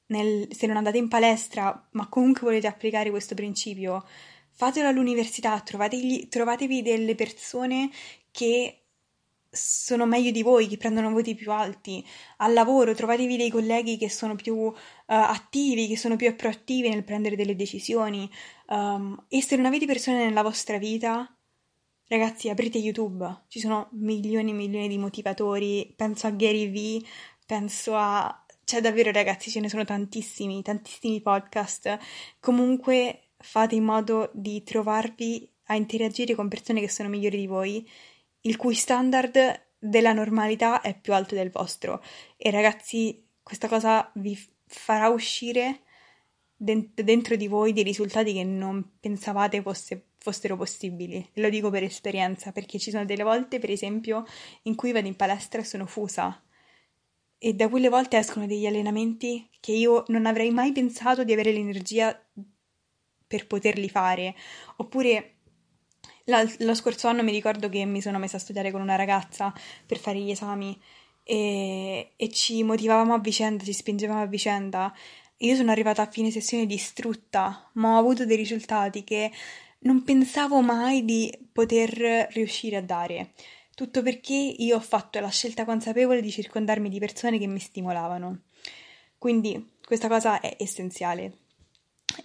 nel, 0.08 0.48
se 0.50 0.66
non 0.66 0.78
andate 0.78 0.98
in 0.98 1.08
palestra, 1.08 1.88
ma 1.92 2.08
comunque 2.08 2.42
volete 2.42 2.66
applicare 2.66 3.12
questo 3.12 3.36
principio, 3.36 4.04
fatelo 4.50 4.88
all'università, 4.88 5.62
trovatevi 5.62 6.82
delle 6.82 7.14
persone 7.14 7.92
che 8.32 8.85
sono 9.56 10.06
meglio 10.06 10.32
di 10.32 10.44
voi, 10.44 10.68
che 10.68 10.78
prendono 10.78 11.12
voti 11.12 11.34
più 11.34 11.52
alti. 11.52 12.06
Al 12.38 12.54
lavoro 12.54 12.94
trovatevi 12.94 13.38
dei 13.38 13.50
colleghi 13.50 13.98
che 13.98 14.10
sono 14.10 14.36
più 14.36 14.56
uh, 14.56 14.74
attivi, 15.06 15.88
che 15.88 15.98
sono 15.98 16.16
più 16.16 16.36
proattivi 16.36 16.90
nel 16.90 17.04
prendere 17.04 17.36
delle 17.36 17.56
decisioni. 17.56 18.30
Um, 18.68 19.26
e 19.28 19.42
se 19.42 19.56
non 19.56 19.66
avete 19.66 19.86
persone 19.86 20.26
nella 20.26 20.44
vostra 20.44 20.78
vita, 20.78 21.34
ragazzi, 22.08 22.50
aprite 22.50 22.78
YouTube. 22.78 23.44
Ci 23.48 23.60
sono 23.60 23.90
milioni 23.94 24.52
e 24.52 24.54
milioni 24.54 24.88
di 24.88 24.98
motivatori. 24.98 25.94
Penso 25.96 26.28
a 26.28 26.32
Gary 26.32 26.70
Vee, 26.70 27.02
penso 27.46 27.96
a... 27.96 28.46
Cioè, 28.64 28.82
davvero, 28.82 29.12
ragazzi, 29.12 29.50
ce 29.50 29.60
ne 29.60 29.70
sono 29.70 29.86
tantissimi, 29.86 30.62
tantissimi 30.62 31.22
podcast. 31.22 31.98
Comunque, 32.40 33.30
fate 33.38 33.76
in 33.76 33.84
modo 33.84 34.32
di 34.34 34.64
trovarvi 34.64 35.50
a 35.68 35.76
interagire 35.76 36.36
con 36.36 36.48
persone 36.48 36.80
che 36.80 36.90
sono 36.90 37.10
migliori 37.10 37.38
di 37.38 37.48
voi 37.48 37.88
il 38.46 38.56
cui 38.58 38.74
standard 38.74 39.64
della 39.78 40.14
normalità 40.14 40.82
è 40.82 41.00
più 41.00 41.14
alto 41.14 41.36
del 41.36 41.52
vostro. 41.52 42.04
E 42.38 42.50
ragazzi, 42.50 43.24
questa 43.44 43.68
cosa 43.68 44.12
vi 44.16 44.36
farà 44.66 45.10
uscire 45.10 45.82
dentro 46.58 47.36
di 47.36 47.48
voi 47.48 47.74
dei 47.74 47.84
risultati 47.84 48.34
che 48.34 48.44
non 48.44 48.94
pensavate 49.00 49.62
fosse, 49.62 50.06
fossero 50.18 50.56
possibili. 50.58 51.28
Lo 51.34 51.50
dico 51.50 51.70
per 51.70 51.84
esperienza, 51.84 52.52
perché 52.52 52.80
ci 52.80 52.92
sono 52.92 53.06
delle 53.06 53.24
volte, 53.24 53.60
per 53.60 53.70
esempio, 53.70 54.26
in 54.64 54.76
cui 54.76 54.92
vado 54.92 55.08
in 55.08 55.16
palestra 55.16 55.62
e 55.62 55.66
sono 55.66 55.86
fusa. 55.86 56.42
e 57.38 57.54
da 57.54 57.70
quelle 57.70 57.90
volte 57.90 58.18
escono 58.18 58.48
degli 58.48 58.66
allenamenti 58.66 59.48
che 59.60 59.72
io 59.72 60.04
non 60.08 60.26
avrei 60.26 60.50
mai 60.52 60.72
pensato 60.72 61.24
di 61.24 61.34
avere 61.34 61.52
l'energia 61.52 62.20
per 63.28 63.46
poterli 63.48 63.90
fare. 63.90 64.36
Oppure 64.78 65.35
lo 66.26 66.74
scorso 66.74 67.08
anno 67.08 67.24
mi 67.24 67.32
ricordo 67.32 67.70
che 67.70 67.86
mi 67.86 68.02
sono 68.02 68.18
messa 68.18 68.38
a 68.38 68.40
studiare 68.40 68.72
con 68.72 68.82
una 68.82 68.96
ragazza 68.96 69.54
per 69.86 69.98
fare 69.98 70.20
gli 70.20 70.32
esami 70.32 70.80
e, 71.24 72.14
e 72.16 72.30
ci 72.30 72.64
motivavamo 72.64 73.14
a 73.14 73.20
vicenda, 73.20 73.64
ci 73.64 73.74
spingevamo 73.74 74.22
a 74.22 74.26
vicenda. 74.26 74.94
Io 75.40 75.56
sono 75.56 75.72
arrivata 75.72 76.02
a 76.02 76.10
fine 76.10 76.32
sessione 76.32 76.66
distrutta, 76.66 77.70
ma 77.74 77.96
ho 77.96 78.00
avuto 78.00 78.26
dei 78.26 78.38
risultati 78.38 79.04
che 79.04 79.32
non 79.80 80.04
pensavo 80.04 80.62
mai 80.62 81.04
di 81.06 81.32
poter 81.52 82.28
riuscire 82.32 82.78
a 82.78 82.82
dare. 82.82 83.34
Tutto 83.76 84.02
perché 84.02 84.34
io 84.34 84.78
ho 84.78 84.80
fatto 84.80 85.20
la 85.20 85.30
scelta 85.30 85.66
consapevole 85.66 86.22
di 86.22 86.32
circondarmi 86.32 86.90
di 86.90 87.00
persone 87.00 87.38
che 87.38 87.48
mi 87.48 87.60
stimolavano. 87.60 88.44
Quindi 89.18 89.74
questa 89.86 90.08
cosa 90.08 90.40
è 90.40 90.56
essenziale. 90.60 91.45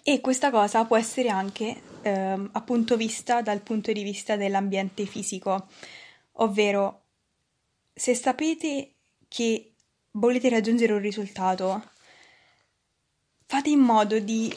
E 0.03 0.21
questa 0.21 0.51
cosa 0.51 0.85
può 0.85 0.97
essere 0.97 1.29
anche 1.29 1.83
eh, 2.03 2.49
appunto 2.53 2.97
vista 2.97 3.43
dal 3.43 3.61
punto 3.61 3.93
di 3.93 4.03
vista 4.03 4.37
dell'ambiente 4.37 5.05
fisico, 5.07 5.69
ovvero 6.33 7.03
se 7.93 8.15
sapete 8.15 8.95
che 9.29 9.75
volete 10.13 10.49
raggiungere 10.49 10.93
un 10.93 11.01
risultato, 11.01 11.91
fate 13.47 13.71
in 13.71 13.81
modo 13.81 14.19
di 14.19 14.55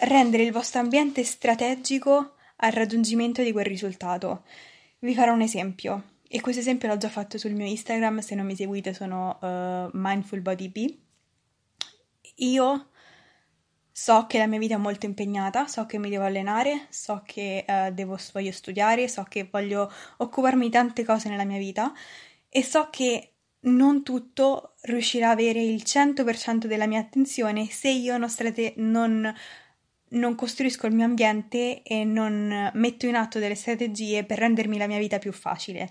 rendere 0.00 0.42
il 0.42 0.52
vostro 0.52 0.80
ambiente 0.80 1.24
strategico 1.24 2.34
al 2.56 2.72
raggiungimento 2.72 3.42
di 3.42 3.52
quel 3.52 3.64
risultato. 3.64 4.44
Vi 5.00 5.14
farò 5.14 5.32
un 5.32 5.42
esempio. 5.42 6.12
E 6.28 6.40
questo 6.40 6.60
esempio 6.60 6.88
l'ho 6.88 6.96
già 6.96 7.08
fatto 7.08 7.38
sul 7.38 7.52
mio 7.52 7.66
Instagram, 7.66 8.18
se 8.18 8.34
non 8.34 8.46
mi 8.46 8.56
seguite 8.56 8.92
sono 8.92 9.38
uh, 9.40 9.90
Mindful. 9.92 10.42
Io 12.36 12.88
so 13.96 14.26
che 14.26 14.38
la 14.38 14.48
mia 14.48 14.58
vita 14.58 14.74
è 14.74 14.78
molto 14.78 15.06
impegnata, 15.06 15.68
so 15.68 15.86
che 15.86 15.98
mi 15.98 16.10
devo 16.10 16.24
allenare, 16.24 16.88
so 16.90 17.22
che 17.24 17.64
uh, 17.64 17.92
devo, 17.92 18.18
voglio 18.32 18.50
studiare, 18.50 19.06
so 19.06 19.22
che 19.22 19.48
voglio 19.48 19.88
occuparmi 20.16 20.64
di 20.64 20.70
tante 20.70 21.04
cose 21.04 21.28
nella 21.28 21.44
mia 21.44 21.58
vita 21.58 21.92
e 22.48 22.64
so 22.64 22.88
che 22.90 23.34
non 23.60 24.02
tutto 24.02 24.74
riuscirà 24.82 25.28
a 25.28 25.32
avere 25.32 25.62
il 25.62 25.82
100% 25.84 26.66
della 26.66 26.88
mia 26.88 26.98
attenzione 26.98 27.66
se 27.70 27.88
io 27.88 28.18
non, 28.18 28.28
strate- 28.28 28.74
non 28.78 29.32
non 30.08 30.34
costruisco 30.34 30.86
il 30.86 30.94
mio 30.94 31.04
ambiente 31.04 31.82
e 31.82 32.04
non 32.04 32.70
metto 32.74 33.06
in 33.06 33.14
atto 33.14 33.38
delle 33.38 33.54
strategie 33.54 34.24
per 34.24 34.38
rendermi 34.38 34.76
la 34.76 34.86
mia 34.86 34.98
vita 34.98 35.18
più 35.18 35.32
facile. 35.32 35.90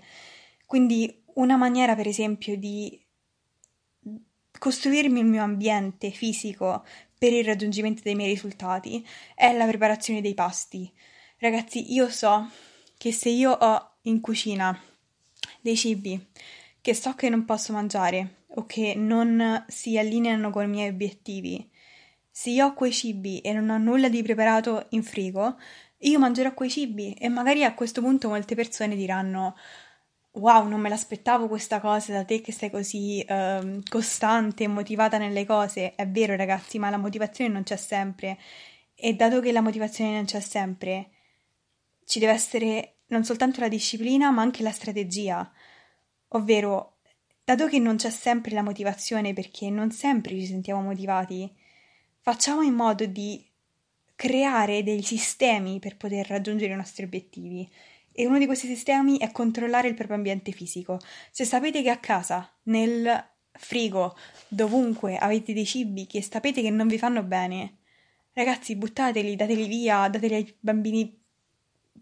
Quindi 0.66 1.22
una 1.34 1.56
maniera, 1.56 1.94
per 1.94 2.06
esempio, 2.06 2.56
di 2.56 2.98
costruirmi 4.58 5.20
il 5.20 5.26
mio 5.26 5.42
ambiente 5.42 6.10
fisico 6.10 6.84
per 7.24 7.32
il 7.32 7.42
raggiungimento 7.46 8.02
dei 8.04 8.14
miei 8.14 8.28
risultati 8.28 9.02
è 9.34 9.56
la 9.56 9.64
preparazione 9.64 10.20
dei 10.20 10.34
pasti. 10.34 10.92
Ragazzi, 11.38 11.94
io 11.94 12.10
so 12.10 12.50
che 12.98 13.12
se 13.12 13.30
io 13.30 13.50
ho 13.50 13.92
in 14.02 14.20
cucina 14.20 14.78
dei 15.62 15.74
cibi 15.74 16.22
che 16.82 16.92
so 16.92 17.14
che 17.14 17.30
non 17.30 17.46
posso 17.46 17.72
mangiare 17.72 18.42
o 18.56 18.66
che 18.66 18.92
non 18.94 19.64
si 19.68 19.96
allineano 19.96 20.50
con 20.50 20.64
i 20.64 20.68
miei 20.68 20.90
obiettivi, 20.90 21.66
se 22.30 22.50
io 22.50 22.66
ho 22.66 22.74
quei 22.74 22.92
cibi 22.92 23.40
e 23.40 23.54
non 23.54 23.70
ho 23.70 23.78
nulla 23.78 24.10
di 24.10 24.22
preparato 24.22 24.88
in 24.90 25.02
frigo, 25.02 25.56
io 26.00 26.18
mangerò 26.18 26.52
quei 26.52 26.68
cibi 26.68 27.14
e 27.14 27.30
magari 27.30 27.64
a 27.64 27.72
questo 27.72 28.02
punto 28.02 28.28
molte 28.28 28.54
persone 28.54 28.96
diranno 28.96 29.56
wow, 30.34 30.66
non 30.66 30.80
me 30.80 30.88
l'aspettavo 30.88 31.48
questa 31.48 31.80
cosa 31.80 32.12
da 32.12 32.24
te 32.24 32.40
che 32.40 32.52
sei 32.52 32.70
così 32.70 33.24
uh, 33.28 33.80
costante 33.88 34.64
e 34.64 34.68
motivata 34.68 35.18
nelle 35.18 35.44
cose. 35.44 35.94
È 35.94 36.06
vero, 36.08 36.36
ragazzi, 36.36 36.78
ma 36.78 36.90
la 36.90 36.96
motivazione 36.96 37.52
non 37.52 37.62
c'è 37.62 37.76
sempre. 37.76 38.38
E 38.94 39.14
dato 39.14 39.40
che 39.40 39.52
la 39.52 39.60
motivazione 39.60 40.12
non 40.12 40.24
c'è 40.24 40.40
sempre, 40.40 41.10
ci 42.04 42.18
deve 42.18 42.32
essere 42.32 42.96
non 43.08 43.24
soltanto 43.24 43.60
la 43.60 43.68
disciplina, 43.68 44.30
ma 44.30 44.42
anche 44.42 44.62
la 44.62 44.72
strategia. 44.72 45.50
Ovvero, 46.28 46.98
dato 47.44 47.66
che 47.68 47.78
non 47.78 47.96
c'è 47.96 48.10
sempre 48.10 48.54
la 48.54 48.62
motivazione 48.62 49.32
perché 49.32 49.70
non 49.70 49.90
sempre 49.90 50.38
ci 50.38 50.46
sentiamo 50.46 50.82
motivati, 50.82 51.52
facciamo 52.20 52.62
in 52.62 52.74
modo 52.74 53.04
di 53.06 53.44
creare 54.16 54.82
dei 54.82 55.02
sistemi 55.02 55.78
per 55.80 55.96
poter 55.96 56.26
raggiungere 56.26 56.72
i 56.72 56.76
nostri 56.76 57.04
obiettivi 57.04 57.68
e 58.16 58.26
uno 58.26 58.38
di 58.38 58.46
questi 58.46 58.68
sistemi 58.68 59.18
è 59.18 59.32
controllare 59.32 59.88
il 59.88 59.94
proprio 59.94 60.16
ambiente 60.16 60.52
fisico. 60.52 61.00
Se 61.32 61.44
sapete 61.44 61.82
che 61.82 61.90
a 61.90 61.98
casa, 61.98 62.48
nel 62.64 63.32
frigo, 63.52 64.16
dovunque 64.46 65.16
avete 65.16 65.52
dei 65.52 65.66
cibi 65.66 66.06
che 66.06 66.22
sapete 66.22 66.62
che 66.62 66.70
non 66.70 66.86
vi 66.86 66.96
fanno 66.96 67.24
bene, 67.24 67.78
ragazzi, 68.32 68.76
buttateli, 68.76 69.34
dateli 69.34 69.66
via, 69.66 70.08
dateli 70.08 70.34
ai 70.34 70.56
bambini 70.60 71.20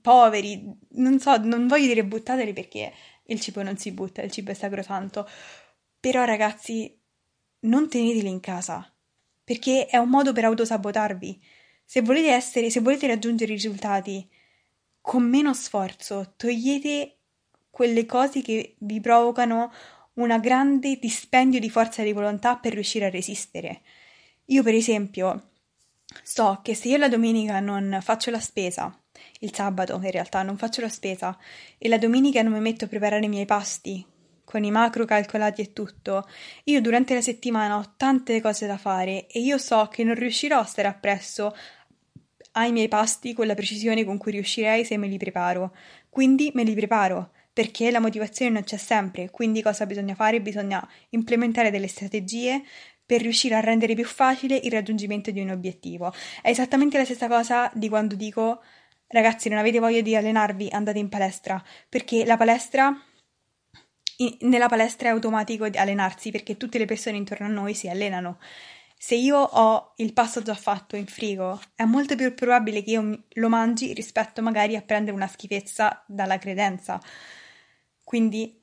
poveri. 0.02 0.62
Non 0.90 1.18
so, 1.18 1.38
non 1.38 1.66
voglio 1.66 1.86
dire 1.86 2.04
buttateli 2.04 2.52
perché 2.52 2.92
il 3.24 3.40
cibo 3.40 3.62
non 3.62 3.78
si 3.78 3.92
butta, 3.92 4.20
il 4.20 4.30
cibo 4.30 4.50
è 4.50 4.54
sacrosanto. 4.54 5.26
Però, 5.98 6.24
ragazzi, 6.24 6.94
non 7.60 7.88
teneteli 7.88 8.28
in 8.28 8.40
casa 8.40 8.86
perché 9.44 9.86
è 9.86 9.96
un 9.96 10.08
modo 10.08 10.32
per 10.32 10.44
autosabotarvi. 10.44 11.40
Se 11.84 12.00
volete 12.00 12.30
essere, 12.30 12.70
se 12.70 12.80
volete 12.80 13.06
raggiungere 13.06 13.52
i 13.52 13.56
risultati 13.56 14.28
con 15.02 15.24
meno 15.24 15.52
sforzo, 15.52 16.32
togliete 16.36 17.18
quelle 17.68 18.06
cose 18.06 18.40
che 18.40 18.76
vi 18.78 19.00
provocano 19.00 19.70
un 20.14 20.38
grande 20.40 20.98
dispendio 20.98 21.60
di 21.60 21.68
forza 21.68 22.02
di 22.02 22.12
volontà 22.12 22.56
per 22.56 22.72
riuscire 22.72 23.06
a 23.06 23.10
resistere. 23.10 23.82
Io, 24.46 24.62
per 24.62 24.74
esempio, 24.74 25.50
so 26.22 26.60
che 26.62 26.74
se 26.74 26.88
io 26.88 26.96
la 26.96 27.08
domenica 27.08 27.60
non 27.60 27.98
faccio 28.00 28.30
la 28.30 28.40
spesa, 28.40 28.98
il 29.40 29.54
sabato 29.54 29.96
in 29.96 30.10
realtà 30.10 30.42
non 30.42 30.56
faccio 30.56 30.80
la 30.80 30.88
spesa, 30.88 31.36
e 31.76 31.88
la 31.88 31.98
domenica 31.98 32.40
non 32.42 32.52
mi 32.52 32.60
metto 32.60 32.84
a 32.84 32.88
preparare 32.88 33.24
i 33.24 33.28
miei 33.28 33.44
pasti 33.46 34.06
con 34.52 34.64
i 34.64 34.70
macro 34.70 35.06
calcolati 35.06 35.62
e 35.62 35.72
tutto, 35.72 36.28
io 36.64 36.82
durante 36.82 37.14
la 37.14 37.22
settimana 37.22 37.78
ho 37.78 37.94
tante 37.96 38.38
cose 38.42 38.66
da 38.66 38.76
fare 38.76 39.26
e 39.26 39.40
io 39.40 39.56
so 39.56 39.88
che 39.90 40.04
non 40.04 40.14
riuscirò 40.14 40.58
a 40.58 40.64
stare 40.64 40.88
appresso 40.88 41.56
ai 42.52 42.72
miei 42.72 42.88
pasti 42.88 43.32
con 43.32 43.46
la 43.46 43.54
precisione 43.54 44.04
con 44.04 44.18
cui 44.18 44.32
riuscirei 44.32 44.84
se 44.84 44.96
me 44.96 45.06
li 45.06 45.16
preparo. 45.18 45.74
Quindi 46.08 46.50
me 46.54 46.64
li 46.64 46.74
preparo, 46.74 47.32
perché 47.52 47.90
la 47.90 48.00
motivazione 48.00 48.50
non 48.50 48.64
c'è 48.64 48.76
sempre, 48.76 49.30
quindi 49.30 49.62
cosa 49.62 49.86
bisogna 49.86 50.14
fare? 50.14 50.40
Bisogna 50.40 50.86
implementare 51.10 51.70
delle 51.70 51.88
strategie 51.88 52.62
per 53.04 53.20
riuscire 53.20 53.54
a 53.54 53.60
rendere 53.60 53.94
più 53.94 54.04
facile 54.04 54.56
il 54.56 54.70
raggiungimento 54.70 55.30
di 55.30 55.40
un 55.40 55.50
obiettivo. 55.50 56.12
È 56.40 56.48
esattamente 56.48 56.96
la 56.96 57.04
stessa 57.04 57.28
cosa 57.28 57.70
di 57.74 57.88
quando 57.88 58.14
dico 58.14 58.62
ragazzi 59.08 59.48
non 59.48 59.58
avete 59.58 59.78
voglia 59.78 60.00
di 60.00 60.16
allenarvi, 60.16 60.68
andate 60.70 60.98
in 60.98 61.08
palestra, 61.08 61.62
perché 61.88 62.24
la 62.24 62.36
palestra 62.36 62.96
nella 64.40 64.68
palestra 64.68 65.08
è 65.08 65.12
automatico 65.12 65.64
allenarsi 65.64 66.30
perché 66.30 66.56
tutte 66.56 66.78
le 66.78 66.84
persone 66.84 67.16
intorno 67.16 67.46
a 67.46 67.50
noi 67.50 67.74
si 67.74 67.88
allenano 67.88 68.38
se 69.04 69.16
io 69.16 69.36
ho 69.36 69.94
il 69.96 70.12
pasto 70.12 70.42
già 70.42 70.54
fatto 70.54 70.94
in 70.94 71.06
frigo, 71.06 71.60
è 71.74 71.82
molto 71.82 72.14
più 72.14 72.32
probabile 72.34 72.84
che 72.84 72.90
io 72.92 73.24
lo 73.30 73.48
mangi 73.48 73.92
rispetto 73.94 74.42
magari 74.42 74.76
a 74.76 74.82
prendere 74.82 75.16
una 75.16 75.26
schifezza 75.26 76.04
dalla 76.06 76.38
credenza. 76.38 77.00
Quindi, 78.04 78.62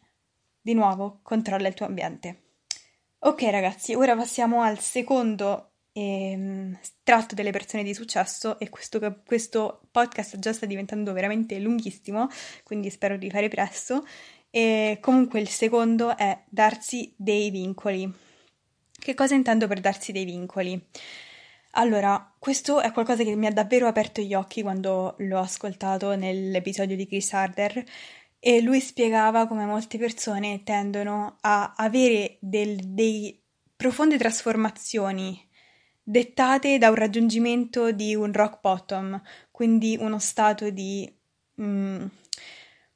di 0.62 0.74
nuovo, 0.74 1.20
controlla 1.24 1.68
il 1.68 1.74
tuo 1.74 1.88
ambiente. 1.88 2.44
Ok 3.20 3.42
ragazzi, 3.52 3.94
ora 3.96 4.16
passiamo 4.16 4.62
al 4.62 4.80
secondo 4.80 5.72
ehm, 5.92 6.80
tratto 7.04 7.36
delle 7.36 7.52
persone 7.52 7.84
di 7.84 7.94
successo 7.94 8.60
e 8.60 8.70
questo, 8.70 9.22
questo 9.26 9.82
podcast 9.92 10.40
già 10.40 10.54
sta 10.54 10.66
diventando 10.66 11.12
veramente 11.12 11.60
lunghissimo, 11.60 12.30
quindi 12.64 12.90
spero 12.90 13.18
di 13.18 13.30
fare 13.30 13.50
presto. 13.50 14.08
E 14.50 15.00
comunque 15.02 15.42
il 15.42 15.50
secondo 15.50 16.16
è 16.16 16.46
darsi 16.48 17.14
dei 17.18 17.50
vincoli. 17.50 18.29
Che 19.00 19.14
cosa 19.14 19.34
intendo 19.34 19.68
per 19.68 19.80
darsi 19.80 20.12
dei 20.12 20.26
vincoli? 20.26 20.80
Allora, 21.72 22.36
questo 22.38 22.82
è 22.82 22.92
qualcosa 22.92 23.24
che 23.24 23.36
mi 23.36 23.46
ha 23.46 23.52
davvero 23.52 23.88
aperto 23.88 24.22
gli 24.22 24.34
occhi 24.34 24.62
quando 24.62 25.16
l'ho 25.20 25.40
ascoltato 25.40 26.16
nell'episodio 26.16 26.98
di 26.98 27.08
Chris 27.08 27.32
Harder 27.34 27.84
e 28.40 28.62
lui 28.62 28.82
spiegava 28.82 29.48
come 29.48 29.66
molte 29.66 29.98
persone 29.98 30.64
tendono 30.64 31.38
a 31.42 31.74
avere 31.78 32.38
del, 32.42 32.76
dei 32.84 33.42
profonde 33.76 34.18
trasformazioni 34.18 35.48
dettate 36.04 36.78
da 36.78 36.90
un 36.90 36.96
raggiungimento 36.96 37.92
di 37.92 38.16
un 38.16 38.34
rock 38.34 38.60
bottom, 38.62 39.22
quindi 39.52 39.98
uno 40.00 40.20
stato 40.20 40.70
di... 40.70 41.10
Mm, 41.62 42.06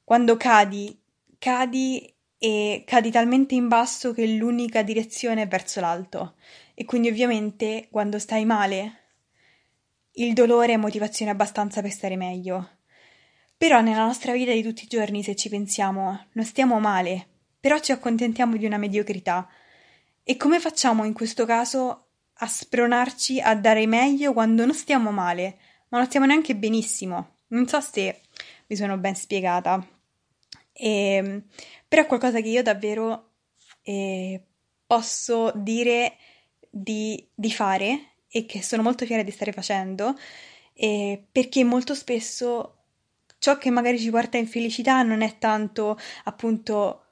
quando 0.02 0.36
cadi, 0.36 1.00
cadi 1.38 2.13
e 2.44 2.82
cadi 2.84 3.10
talmente 3.10 3.54
in 3.54 3.68
basso 3.68 4.12
che 4.12 4.26
l'unica 4.26 4.82
direzione 4.82 5.40
è 5.40 5.48
verso 5.48 5.80
l'alto 5.80 6.34
e 6.74 6.84
quindi 6.84 7.08
ovviamente 7.08 7.88
quando 7.90 8.18
stai 8.18 8.44
male 8.44 8.98
il 10.16 10.34
dolore 10.34 10.74
è 10.74 10.76
motivazione 10.76 11.30
abbastanza 11.30 11.80
per 11.80 11.90
stare 11.90 12.16
meglio. 12.16 12.80
Però 13.56 13.80
nella 13.80 14.04
nostra 14.04 14.34
vita 14.34 14.52
di 14.52 14.62
tutti 14.62 14.84
i 14.84 14.88
giorni, 14.88 15.22
se 15.22 15.34
ci 15.34 15.48
pensiamo, 15.48 16.26
non 16.32 16.44
stiamo 16.44 16.78
male, 16.80 17.26
però 17.58 17.78
ci 17.78 17.92
accontentiamo 17.92 18.58
di 18.58 18.66
una 18.66 18.76
mediocrità 18.76 19.48
E 20.22 20.36
come 20.36 20.60
facciamo 20.60 21.04
in 21.04 21.14
questo 21.14 21.46
caso 21.46 22.08
a 22.34 22.46
spronarci 22.46 23.40
a 23.40 23.54
dare 23.54 23.86
meglio 23.86 24.34
quando 24.34 24.66
non 24.66 24.74
stiamo 24.74 25.10
male, 25.12 25.56
ma 25.88 25.96
non 25.96 26.06
stiamo 26.06 26.26
neanche 26.26 26.54
benissimo? 26.54 27.36
Non 27.48 27.66
so 27.66 27.80
se 27.80 28.20
mi 28.66 28.76
sono 28.76 28.98
ben 28.98 29.14
spiegata. 29.14 29.93
E, 30.74 31.14
ehm, 31.14 31.44
però 31.88 32.02
è 32.02 32.06
qualcosa 32.06 32.40
che 32.40 32.48
io 32.48 32.62
davvero 32.62 33.30
eh, 33.82 34.42
posso 34.86 35.52
dire 35.54 36.16
di, 36.68 37.26
di, 37.34 37.52
fare 37.52 38.16
e 38.28 38.46
che 38.46 38.62
sono 38.62 38.82
molto 38.82 39.06
fiera 39.06 39.22
di 39.22 39.30
stare 39.30 39.52
facendo, 39.52 40.16
eh, 40.74 41.24
perché 41.30 41.62
molto 41.64 41.94
spesso 41.94 42.78
ciò 43.38 43.56
che 43.58 43.70
magari 43.70 43.98
ci 43.98 44.10
porta 44.10 44.38
in 44.38 44.48
felicità 44.48 45.02
non 45.02 45.22
è 45.22 45.38
tanto 45.38 45.98
appunto 46.24 47.03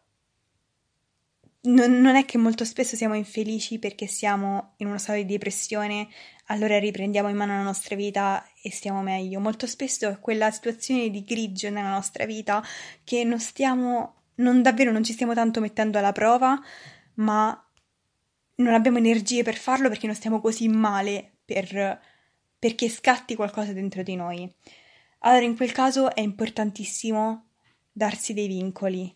non, 1.65 2.01
non, 2.01 2.17
è 2.17 2.25
che 2.25 2.39
molto 2.39 2.65
spesso 2.65 2.97
siamo 2.97 3.15
infelici 3.15 3.79
perché 3.79 4.07
siamo 4.07 4.75
in 4.79 4.89
uno 4.89 4.99
stato 4.99 5.19
di 5.19 5.27
depressione, 5.27 6.09
allora 6.47 6.79
riprendiamo 6.79 7.29
in 7.29 7.37
mano 7.37 7.55
la 7.55 7.63
nostra 7.63 7.95
vita 7.95 8.45
e 8.61 8.73
stiamo 8.73 9.01
meglio. 9.03 9.39
Molto 9.39 9.67
spesso 9.67 10.09
è 10.09 10.19
quella 10.19 10.51
situazione 10.51 11.09
di 11.11 11.23
grigio 11.23 11.71
nella 11.71 11.91
nostra 11.91 12.25
vita 12.25 12.63
che 13.05 13.23
non 13.23 13.39
stiamo, 13.39 14.23
non 14.37 14.61
davvero 14.63 14.91
non 14.91 15.05
ci 15.05 15.13
stiamo 15.13 15.35
tanto 15.35 15.61
mettendo 15.61 15.99
alla 15.99 16.13
prova, 16.13 16.61
ma 17.15 17.71
non 18.57 18.75
abbiamo 18.75 18.99
energie 18.99 19.45
per 19.45 19.57
farlo 19.57 19.89
perché 19.89 20.07
non 20.07 20.17
stiamo 20.17 20.41
così 20.41 20.67
male 20.69 21.39
per, 21.45 22.01
perché 22.59 22.89
scatti 22.89 23.37
qualcosa 23.37 23.73
dentro 23.73 24.03
di 24.03 24.17
noi. 24.17 24.53
Allora 25.21 25.45
in 25.45 25.55
quel 25.55 25.71
caso 25.71 26.13
è 26.13 26.21
importantissimo 26.21 27.51
darsi 27.93 28.35
dei 28.35 28.49
vincoli. 28.49 29.15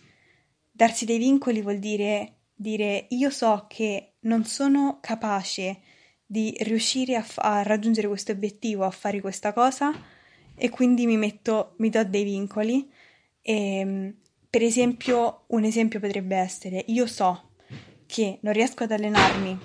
Darsi 0.71 1.05
dei 1.05 1.19
vincoli 1.19 1.61
vuol 1.61 1.79
dire 1.79 2.36
dire 2.57 3.07
io 3.11 3.29
so 3.31 3.67
che 3.69 4.15
non 4.21 4.45
sono 4.45 4.99
capace 5.01 5.81
di 6.25 6.57
riuscire 6.61 7.15
a, 7.15 7.23
f- 7.23 7.39
a 7.39 7.63
raggiungere 7.63 8.09
questo 8.09 8.33
obiettivo, 8.33 8.85
a 8.85 8.91
fare 8.91 9.21
questa 9.21 9.53
cosa 9.53 9.93
e 10.55 10.71
quindi 10.71 11.07
mi 11.07 11.19
metto, 11.19 11.75
mi 11.79 11.91
do 11.91 12.03
dei 12.03 12.25
vincoli. 12.25 12.91
E, 13.43 13.79
ehm, 13.79 14.15
per 14.49 14.63
esempio, 14.63 15.45
un 15.49 15.65
esempio 15.65 16.01
potrebbe 16.01 16.37
essere 16.37 16.83
io 16.89 17.07
so 17.07 17.51
che 18.07 18.39
non 18.43 18.53
riesco 18.53 18.85
ad 18.85 18.93
allenarmi 18.93 19.61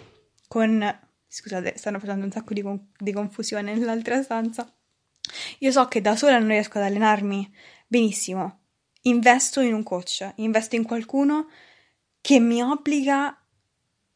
con... 0.47 0.99
Scusate, 1.33 1.77
stanno 1.77 1.97
facendo 1.97 2.25
un 2.25 2.31
sacco 2.31 2.53
di, 2.53 2.61
con- 2.61 2.89
di 2.97 3.13
confusione 3.13 3.73
nell'altra 3.73 4.21
stanza. 4.21 4.69
Io 5.59 5.71
so 5.71 5.87
che 5.87 6.01
da 6.01 6.17
sola 6.17 6.37
non 6.39 6.49
riesco 6.49 6.77
ad 6.77 6.83
allenarmi 6.83 7.49
benissimo. 7.87 8.59
Investo 9.03 9.61
in 9.61 9.73
un 9.73 9.83
coach, 9.83 10.29
investo 10.35 10.75
in 10.75 10.83
qualcuno 10.83 11.47
che 12.21 12.39
mi 12.39 12.61
obbliga 12.61 13.35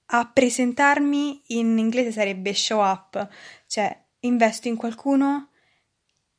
a 0.08 0.30
presentarmi, 0.32 1.42
in 1.48 1.78
inglese 1.78 2.12
sarebbe 2.12 2.54
show 2.54 2.80
up, 2.80 3.28
cioè 3.68 4.04
investo 4.20 4.68
in 4.68 4.76
qualcuno 4.76 5.50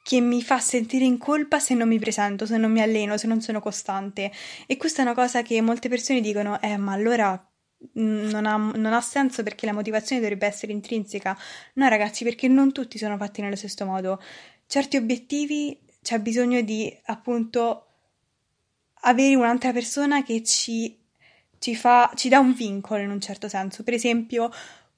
che 0.02 0.20
mi 0.20 0.40
fa 0.40 0.60
sentire 0.60 1.04
in 1.04 1.18
colpa 1.18 1.58
se 1.58 1.74
non 1.74 1.88
mi 1.88 1.98
presento, 1.98 2.46
se 2.46 2.56
non 2.56 2.70
mi 2.70 2.80
alleno, 2.80 3.16
se 3.16 3.26
non 3.26 3.40
sono 3.40 3.60
costante. 3.60 4.30
E 4.66 4.76
questa 4.76 5.02
è 5.02 5.04
una 5.04 5.14
cosa 5.14 5.42
che 5.42 5.60
molte 5.60 5.88
persone 5.88 6.20
dicono, 6.20 6.60
eh, 6.60 6.76
ma 6.76 6.92
allora 6.92 7.50
non 7.94 8.46
ha, 8.46 8.56
non 8.56 8.92
ha, 8.92 9.00
senso 9.00 9.42
perché 9.42 9.66
la 9.66 9.72
motivazione 9.72 10.20
dovrebbe 10.20 10.46
essere 10.46 10.70
intrinseca. 10.70 11.36
No, 11.74 11.88
ragazzi, 11.88 12.22
perché 12.22 12.46
non 12.46 12.70
tutti 12.70 12.98
sono 12.98 13.16
fatti 13.16 13.40
nello 13.40 13.56
stesso 13.56 13.84
modo. 13.84 14.22
Certi 14.68 14.96
obiettivi 14.96 15.76
c'è 16.02 16.20
bisogno 16.20 16.60
di 16.60 16.96
appunto 17.06 17.86
avere 19.02 19.34
un'altra 19.34 19.72
persona 19.72 20.22
che 20.22 20.44
ci 20.44 21.04
ci, 21.58 21.74
fa, 21.74 22.10
ci 22.14 22.28
dà 22.28 22.38
un 22.38 22.52
vincolo 22.52 23.02
in 23.02 23.10
un 23.10 23.20
certo 23.20 23.48
senso. 23.48 23.82
Per 23.82 23.94
esempio, 23.94 24.50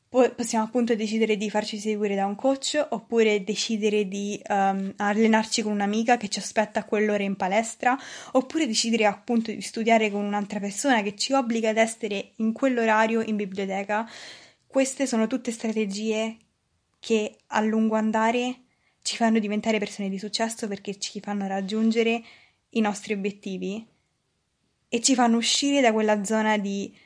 possiamo 0.09 0.65
appunto 0.65 0.95
decidere 0.95 1.37
di 1.37 1.51
farci 1.51 1.79
seguire 1.79 2.15
da 2.15 2.25
un 2.25 2.35
coach 2.35 2.87
oppure 2.91 3.45
decidere 3.45 4.09
di 4.09 4.41
um, 4.49 4.93
allenarci 4.97 5.61
con 5.63 5.73
un'amica 5.73 6.17
che 6.17 6.29
ci 6.29 6.39
aspetta 6.39 6.81
a 6.81 6.85
quell'ora 6.85 7.23
in 7.23 7.37
palestra 7.37 7.97
oppure 8.33 8.67
decidere 8.67 9.05
appunto 9.05 9.53
di 9.53 9.61
studiare 9.61 10.11
con 10.11 10.25
un'altra 10.25 10.61
persona 10.61 11.03
che 11.03 11.15
ci 11.15 11.35
obbliga 11.35 11.69
ad 11.69 11.77
essere 11.77 12.33
in 12.37 12.53
quell'orario 12.53 13.21
in 13.21 13.37
biblioteca. 13.37 14.09
Queste 14.67 15.07
sono 15.07 15.27
tutte 15.27 15.53
strategie 15.53 16.37
che 16.99 17.37
a 17.49 17.61
lungo 17.61 17.95
andare 17.95 18.63
ci 19.03 19.17
fanno 19.17 19.39
diventare 19.39 19.79
persone 19.79 20.09
di 20.09 20.19
successo 20.19 20.69
perché 20.69 20.99
ci 20.99 21.21
fanno 21.21 21.47
raggiungere 21.47 22.23
i 22.71 22.81
nostri 22.81 23.13
obiettivi 23.13 23.87
e 24.89 25.01
ci 25.01 25.15
fanno 25.15 25.37
uscire 25.37 25.81
da 25.81 25.93
quella 25.93 26.25
zona 26.25 26.57
di 26.59 26.97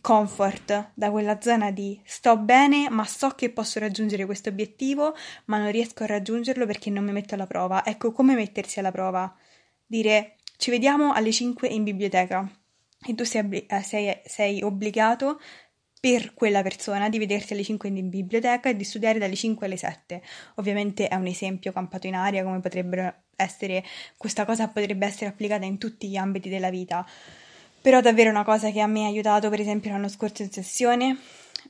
comfort, 0.00 0.90
da 0.94 1.10
quella 1.10 1.40
zona 1.40 1.70
di 1.70 1.98
sto 2.04 2.36
bene, 2.36 2.90
ma 2.90 3.04
so 3.06 3.30
che 3.30 3.50
posso 3.50 3.78
raggiungere 3.78 4.26
questo 4.26 4.48
obiettivo, 4.48 5.14
ma 5.46 5.58
non 5.58 5.70
riesco 5.70 6.02
a 6.02 6.06
raggiungerlo 6.06 6.66
perché 6.66 6.90
non 6.90 7.04
mi 7.04 7.12
metto 7.12 7.34
alla 7.34 7.46
prova. 7.46 7.84
Ecco 7.84 8.12
come 8.12 8.34
mettersi 8.34 8.80
alla 8.80 8.90
prova. 8.90 9.32
Dire 9.86 10.36
ci 10.56 10.70
vediamo 10.70 11.12
alle 11.12 11.32
5 11.32 11.68
in 11.68 11.84
biblioteca 11.84 12.48
e 13.04 13.14
tu 13.14 13.24
sei, 13.24 13.66
eh, 13.66 13.82
sei, 13.82 14.20
sei 14.24 14.62
obbligato 14.62 15.40
per 16.02 16.34
quella 16.34 16.62
persona 16.62 17.08
di 17.08 17.16
vedersi 17.16 17.52
alle 17.52 17.62
5 17.62 17.88
in 17.88 18.08
biblioteca 18.08 18.68
e 18.68 18.74
di 18.74 18.82
studiare 18.82 19.20
dalle 19.20 19.36
5 19.36 19.66
alle 19.66 19.76
7. 19.76 20.20
Ovviamente 20.56 21.06
è 21.06 21.14
un 21.14 21.28
esempio 21.28 21.70
campato 21.70 22.08
in 22.08 22.16
aria 22.16 22.42
come 22.42 22.58
potrebbero 22.58 23.14
essere, 23.36 23.84
questa 24.16 24.44
cosa 24.44 24.66
potrebbe 24.66 25.06
essere 25.06 25.26
applicata 25.26 25.64
in 25.64 25.78
tutti 25.78 26.08
gli 26.08 26.16
ambiti 26.16 26.48
della 26.48 26.70
vita. 26.70 27.06
Però 27.80 28.00
davvero 28.00 28.30
una 28.30 28.42
cosa 28.42 28.72
che 28.72 28.80
a 28.80 28.88
me 28.88 29.04
ha 29.04 29.06
aiutato, 29.06 29.48
per 29.48 29.60
esempio 29.60 29.92
l'anno 29.92 30.08
scorso 30.08 30.42
in 30.42 30.50
sessione, 30.50 31.18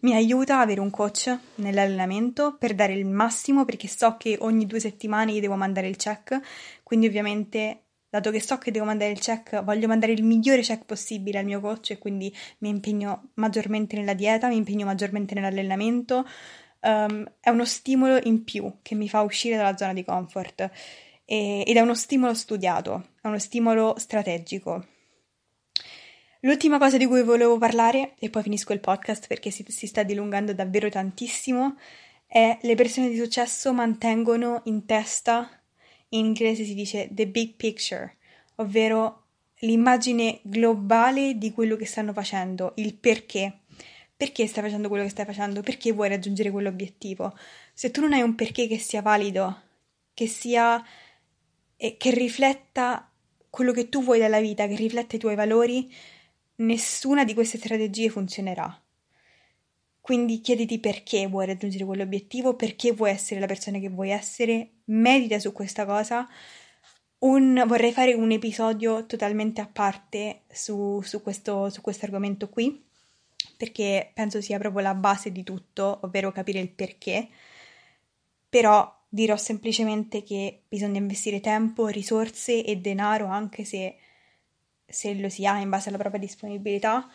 mi 0.01 0.15
aiuta 0.15 0.61
avere 0.61 0.81
un 0.81 0.89
coach 0.89 1.39
nell'allenamento 1.57 2.57
per 2.59 2.75
dare 2.75 2.95
il 2.95 3.05
massimo 3.05 3.67
perché 3.67 3.87
so 3.87 4.17
che 4.17 4.39
ogni 4.41 4.65
due 4.65 4.81
settimane 4.81 5.35
gli 5.35 5.41
devo 5.41 5.57
mandare 5.57 5.89
il 5.89 5.97
check, 5.97 6.41
quindi 6.83 7.07
ovviamente 7.07 7.82
dato 8.13 8.31
che 8.31 8.43
so 8.43 8.59
che 8.59 8.71
devo 8.71 8.85
mandare 8.85 9.11
il 9.11 9.21
check, 9.21 9.65
voglio 9.65 9.89
mandare 9.89 10.13
il 10.13 10.23
migliore 10.23 10.61
check 10.61 10.85
possibile 10.85 11.39
al 11.39 11.47
mio 11.47 11.61
coach 11.63 11.93
e 11.93 11.99
quindi 11.99 12.31
mi 12.59 12.69
impegno 12.69 13.31
maggiormente 13.37 13.97
nella 13.97 14.13
dieta, 14.13 14.49
mi 14.49 14.57
impegno 14.57 14.85
maggiormente 14.85 15.35
nell'allenamento. 15.35 16.29
Um, 16.81 17.25
è 17.41 17.49
uno 17.49 17.65
stimolo 17.65 18.19
in 18.25 18.45
più 18.45 18.71
che 18.83 18.95
mi 18.95 19.09
fa 19.09 19.23
uscire 19.23 19.57
dalla 19.57 19.79
zona 19.79 19.95
di 19.95 20.05
comfort 20.05 20.71
e, 21.25 21.65
ed 21.67 21.75
è 21.75 21.81
uno 21.81 21.95
stimolo 21.95 22.35
studiato, 22.35 23.13
è 23.23 23.29
uno 23.29 23.39
stimolo 23.39 23.95
strategico. 23.97 24.87
L'ultima 26.41 26.77
cosa 26.77 26.99
di 26.99 27.07
cui 27.07 27.23
volevo 27.23 27.57
parlare, 27.57 28.13
e 28.19 28.29
poi 28.29 28.43
finisco 28.43 28.75
il 28.75 28.81
podcast 28.81 29.27
perché 29.27 29.51
si, 29.51 29.65
si 29.69 29.87
sta 29.87 30.03
dilungando 30.03 30.53
davvero 30.53 30.91
tantissimo, 30.91 31.79
è 32.27 32.59
le 32.61 32.75
persone 32.75 33.09
di 33.09 33.17
successo 33.17 33.73
mantengono 33.73 34.61
in 34.65 34.85
testa, 34.85 35.62
in 36.13 36.27
inglese 36.27 36.65
si 36.65 36.75
dice 36.75 37.09
the 37.13 37.27
big 37.27 37.55
picture, 37.55 38.17
ovvero 38.57 39.25
l'immagine 39.61 40.41
globale 40.43 41.39
di 41.39 41.53
quello 41.53 41.77
che 41.77 41.87
stanno 41.87 42.13
facendo, 42.13 42.73
il 42.77 42.95
perché. 42.95 43.61
Perché 44.17 44.47
stai 44.47 44.63
facendo 44.63 44.89
quello 44.89 45.05
che 45.05 45.11
stai 45.11 45.25
facendo? 45.25 45.63
Perché 45.63 45.93
vuoi 45.93 46.09
raggiungere 46.09 46.51
quell'obiettivo? 46.51 47.37
Se 47.73 47.91
tu 47.91 48.01
non 48.01 48.13
hai 48.13 48.23
un 48.23 48.35
perché 48.35 48.69
che 48.69 48.79
sia 48.79 49.03
valido, 49.03 49.63
che 50.15 50.27
sia 50.27 50.83
e 51.77 51.97
che 51.97 52.11
rifletta 52.13 53.11
quello 53.51 53.73
che 53.73 53.89
tu 53.89 54.03
vuoi 54.03 54.21
dalla 54.21 54.41
vita, 54.41 54.69
che 54.69 54.77
rifletta 54.77 55.17
i 55.17 55.19
tuoi 55.19 55.35
valori, 55.35 55.93
nessuna 56.57 57.25
di 57.25 57.35
queste 57.35 57.59
strategie 57.59 58.11
funzionerà. 58.11 58.81
Quindi 60.03 60.41
chiediti 60.41 60.81
perché 60.81 61.29
vuoi 61.29 61.47
raggiungere 61.47 61.85
quell'obiettivo, 61.85 62.57
perché 62.57 62.91
vuoi 62.91 63.11
essere 63.11 63.39
la 63.39 63.47
persona 63.47 63.79
che 63.79 63.89
vuoi 63.89 64.11
essere, 64.11 64.71
medita 64.87 65.39
su 65.39 65.53
questa 65.53 65.87
cosa. 65.87 66.29
Un, 67.19 67.63
vorrei 67.69 67.93
fare 67.93 68.13
un 68.13 68.33
episodio 68.33 69.07
totalmente 69.07 69.61
a 69.61 69.69
parte 69.69 70.41
su, 70.51 71.01
su, 71.03 71.23
questo, 71.23 71.71
argomento 72.01 72.49
qui, 72.49 72.85
perché 73.57 74.11
penso 74.13 74.41
sia 74.41 74.59
proprio 74.59 74.83
la 74.83 74.95
base 74.95 75.31
di 75.31 75.45
tutto, 75.45 76.01
ovvero 76.03 76.33
capire 76.33 76.59
il 76.59 76.71
perché. 76.71 77.29
Però 78.49 78.93
dirò 79.09 79.37
semplicemente 79.37 80.25
che 80.25 80.63
bisogna 80.69 80.99
investire 80.99 81.39
tempo, 81.39 81.87
risorse 81.87 82.65
e 82.65 82.77
denaro, 82.79 83.27
anche 83.27 83.65
se, 83.65 83.97
se 84.85 85.15
lo 85.15 85.29
si 85.29 85.47
ha 85.47 85.61
in 85.61 85.71
base 85.71 85.91
alla 85.91 85.99
propria 85.99 86.21
disponibilità, 86.21 87.09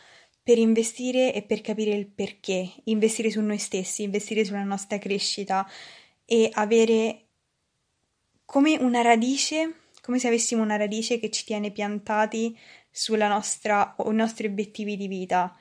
per 0.48 0.60
investire 0.60 1.34
e 1.34 1.42
per 1.42 1.60
capire 1.60 1.92
il 1.92 2.08
perché, 2.08 2.72
investire 2.86 3.30
su 3.30 3.42
noi 3.42 3.58
stessi, 3.58 4.04
investire 4.04 4.46
sulla 4.46 4.64
nostra 4.64 4.98
crescita 4.98 5.70
e 6.24 6.50
avere 6.54 7.26
come 8.46 8.78
una 8.78 9.02
radice, 9.02 9.74
come 10.02 10.20
se 10.20 10.28
avessimo 10.28 10.64
una 10.64 10.78
radice 10.78 11.20
che 11.20 11.32
ci 11.32 11.44
tiene 11.44 11.72
piantati 11.72 12.58
sulla 12.90 13.28
nostra 13.28 13.96
o 13.98 14.10
i 14.10 14.16
nostri 14.16 14.48
obiettivi 14.48 14.96
di 14.96 15.10
vita, 15.10 15.54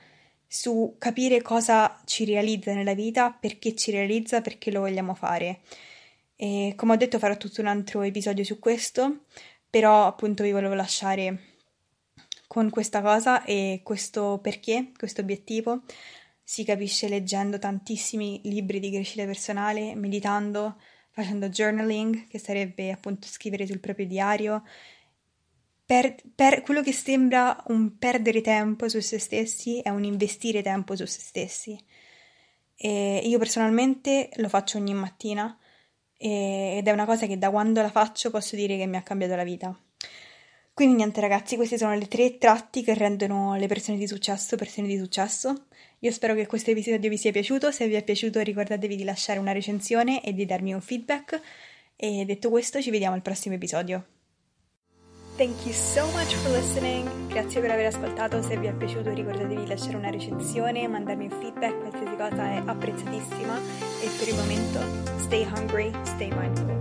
su 0.47 0.95
capire 0.97 1.41
cosa 1.41 2.01
ci 2.05 2.23
realizza 2.23 2.73
nella 2.73 2.93
vita, 2.93 3.31
perché 3.31 3.75
ci 3.75 3.91
realizza, 3.91 4.39
perché 4.39 4.71
lo 4.71 4.79
vogliamo 4.79 5.15
fare. 5.15 5.59
E 6.37 6.75
come 6.77 6.93
ho 6.93 6.95
detto 6.95 7.19
farò 7.19 7.35
tutto 7.35 7.59
un 7.59 7.67
altro 7.67 8.03
episodio 8.03 8.45
su 8.45 8.57
questo, 8.57 9.25
però 9.69 10.07
appunto 10.07 10.43
vi 10.43 10.53
volevo 10.53 10.75
lasciare 10.75 11.56
con 12.47 12.69
questa 12.69 13.01
cosa 13.01 13.43
e 13.43 13.81
questo 13.83 14.39
perché, 14.41 14.91
questo 14.97 15.21
obiettivo 15.21 15.83
si 16.41 16.63
capisce 16.63 17.09
leggendo 17.09 17.59
tantissimi 17.59 18.39
libri 18.45 18.79
di 18.79 18.89
crescita 18.89 19.25
personale, 19.25 19.95
meditando, 19.95 20.79
facendo 21.11 21.49
journaling, 21.49 22.27
che 22.27 22.39
sarebbe 22.39 22.89
appunto 22.91 23.27
scrivere 23.27 23.67
sul 23.67 23.81
proprio 23.81 24.07
diario, 24.07 24.63
per, 25.85 26.15
per, 26.35 26.61
quello 26.61 26.81
che 26.81 26.93
sembra 26.93 27.63
un 27.67 27.97
perdere 27.97 28.41
tempo 28.41 28.87
su 28.87 28.99
se 29.01 29.19
stessi 29.19 29.79
è 29.79 29.89
un 29.89 30.03
investire 30.05 30.61
tempo 30.61 30.95
su 30.95 31.05
se 31.05 31.19
stessi. 31.19 31.77
E 32.75 33.21
io 33.25 33.37
personalmente 33.39 34.29
lo 34.35 34.47
faccio 34.49 34.77
ogni 34.77 34.93
mattina 34.93 35.57
ed 36.17 36.87
è 36.87 36.91
una 36.91 37.05
cosa 37.05 37.25
che 37.25 37.37
da 37.37 37.49
quando 37.49 37.81
la 37.81 37.89
faccio 37.89 38.29
posso 38.29 38.55
dire 38.55 38.77
che 38.77 38.85
mi 38.85 38.97
ha 38.97 39.03
cambiato 39.03 39.35
la 39.35 39.43
vita. 39.43 39.77
Quindi 40.77 40.97
niente 40.97 41.21
ragazzi, 41.21 41.55
questi 41.55 41.75
sono 41.75 41.95
le 41.95 42.07
tre 42.07 42.37
tratti 42.37 42.83
che 42.83 42.93
rendono 42.93 43.55
le 43.55 43.65
persone 43.65 43.97
di 43.97 44.05
successo 44.05 44.55
persone 44.55 44.85
di 44.85 44.95
successo. 44.95 45.63
Io 46.01 46.11
spero 46.11 46.35
che 46.35 46.45
questo 46.45 46.69
episodio 46.69 47.09
vi 47.09 47.17
sia 47.17 47.31
piaciuto, 47.31 47.71
se 47.71 47.87
vi 47.87 47.95
è 47.95 48.03
piaciuto 48.03 48.39
ricordatevi 48.41 48.95
di 48.95 49.03
lasciare 49.03 49.39
una 49.39 49.53
recensione 49.53 50.23
e 50.23 50.33
di 50.33 50.45
darmi 50.45 50.73
un 50.73 50.81
feedback. 50.81 51.41
E 51.95 52.25
detto 52.25 52.51
questo 52.51 52.79
ci 52.79 52.91
vediamo 52.91 53.15
al 53.15 53.23
prossimo 53.23 53.55
episodio. 53.55 54.05
Thank 55.35 55.65
you 55.65 55.73
so 55.73 56.05
much 56.11 56.35
for 56.35 56.51
listening. 56.51 57.09
Grazie 57.25 57.59
per 57.59 57.71
aver 57.71 57.87
ascoltato. 57.87 58.43
Se 58.43 58.55
vi 58.55 58.67
è 58.67 58.73
piaciuto 58.75 59.11
ricordatevi 59.11 59.55
di 59.55 59.67
lasciare 59.67 59.95
una 59.95 60.11
recensione, 60.11 60.87
mandarmi 60.87 61.23
un 61.23 61.41
feedback, 61.41 61.75
qualsiasi 61.79 62.15
cosa 62.15 62.51
è 62.51 62.61
apprezzatissima. 62.63 63.57
E 63.99 64.09
per 64.19 64.27
il 64.27 64.35
momento, 64.35 64.79
stay 65.21 65.41
hungry, 65.41 65.91
stay 66.03 66.29
mindful. 66.29 66.76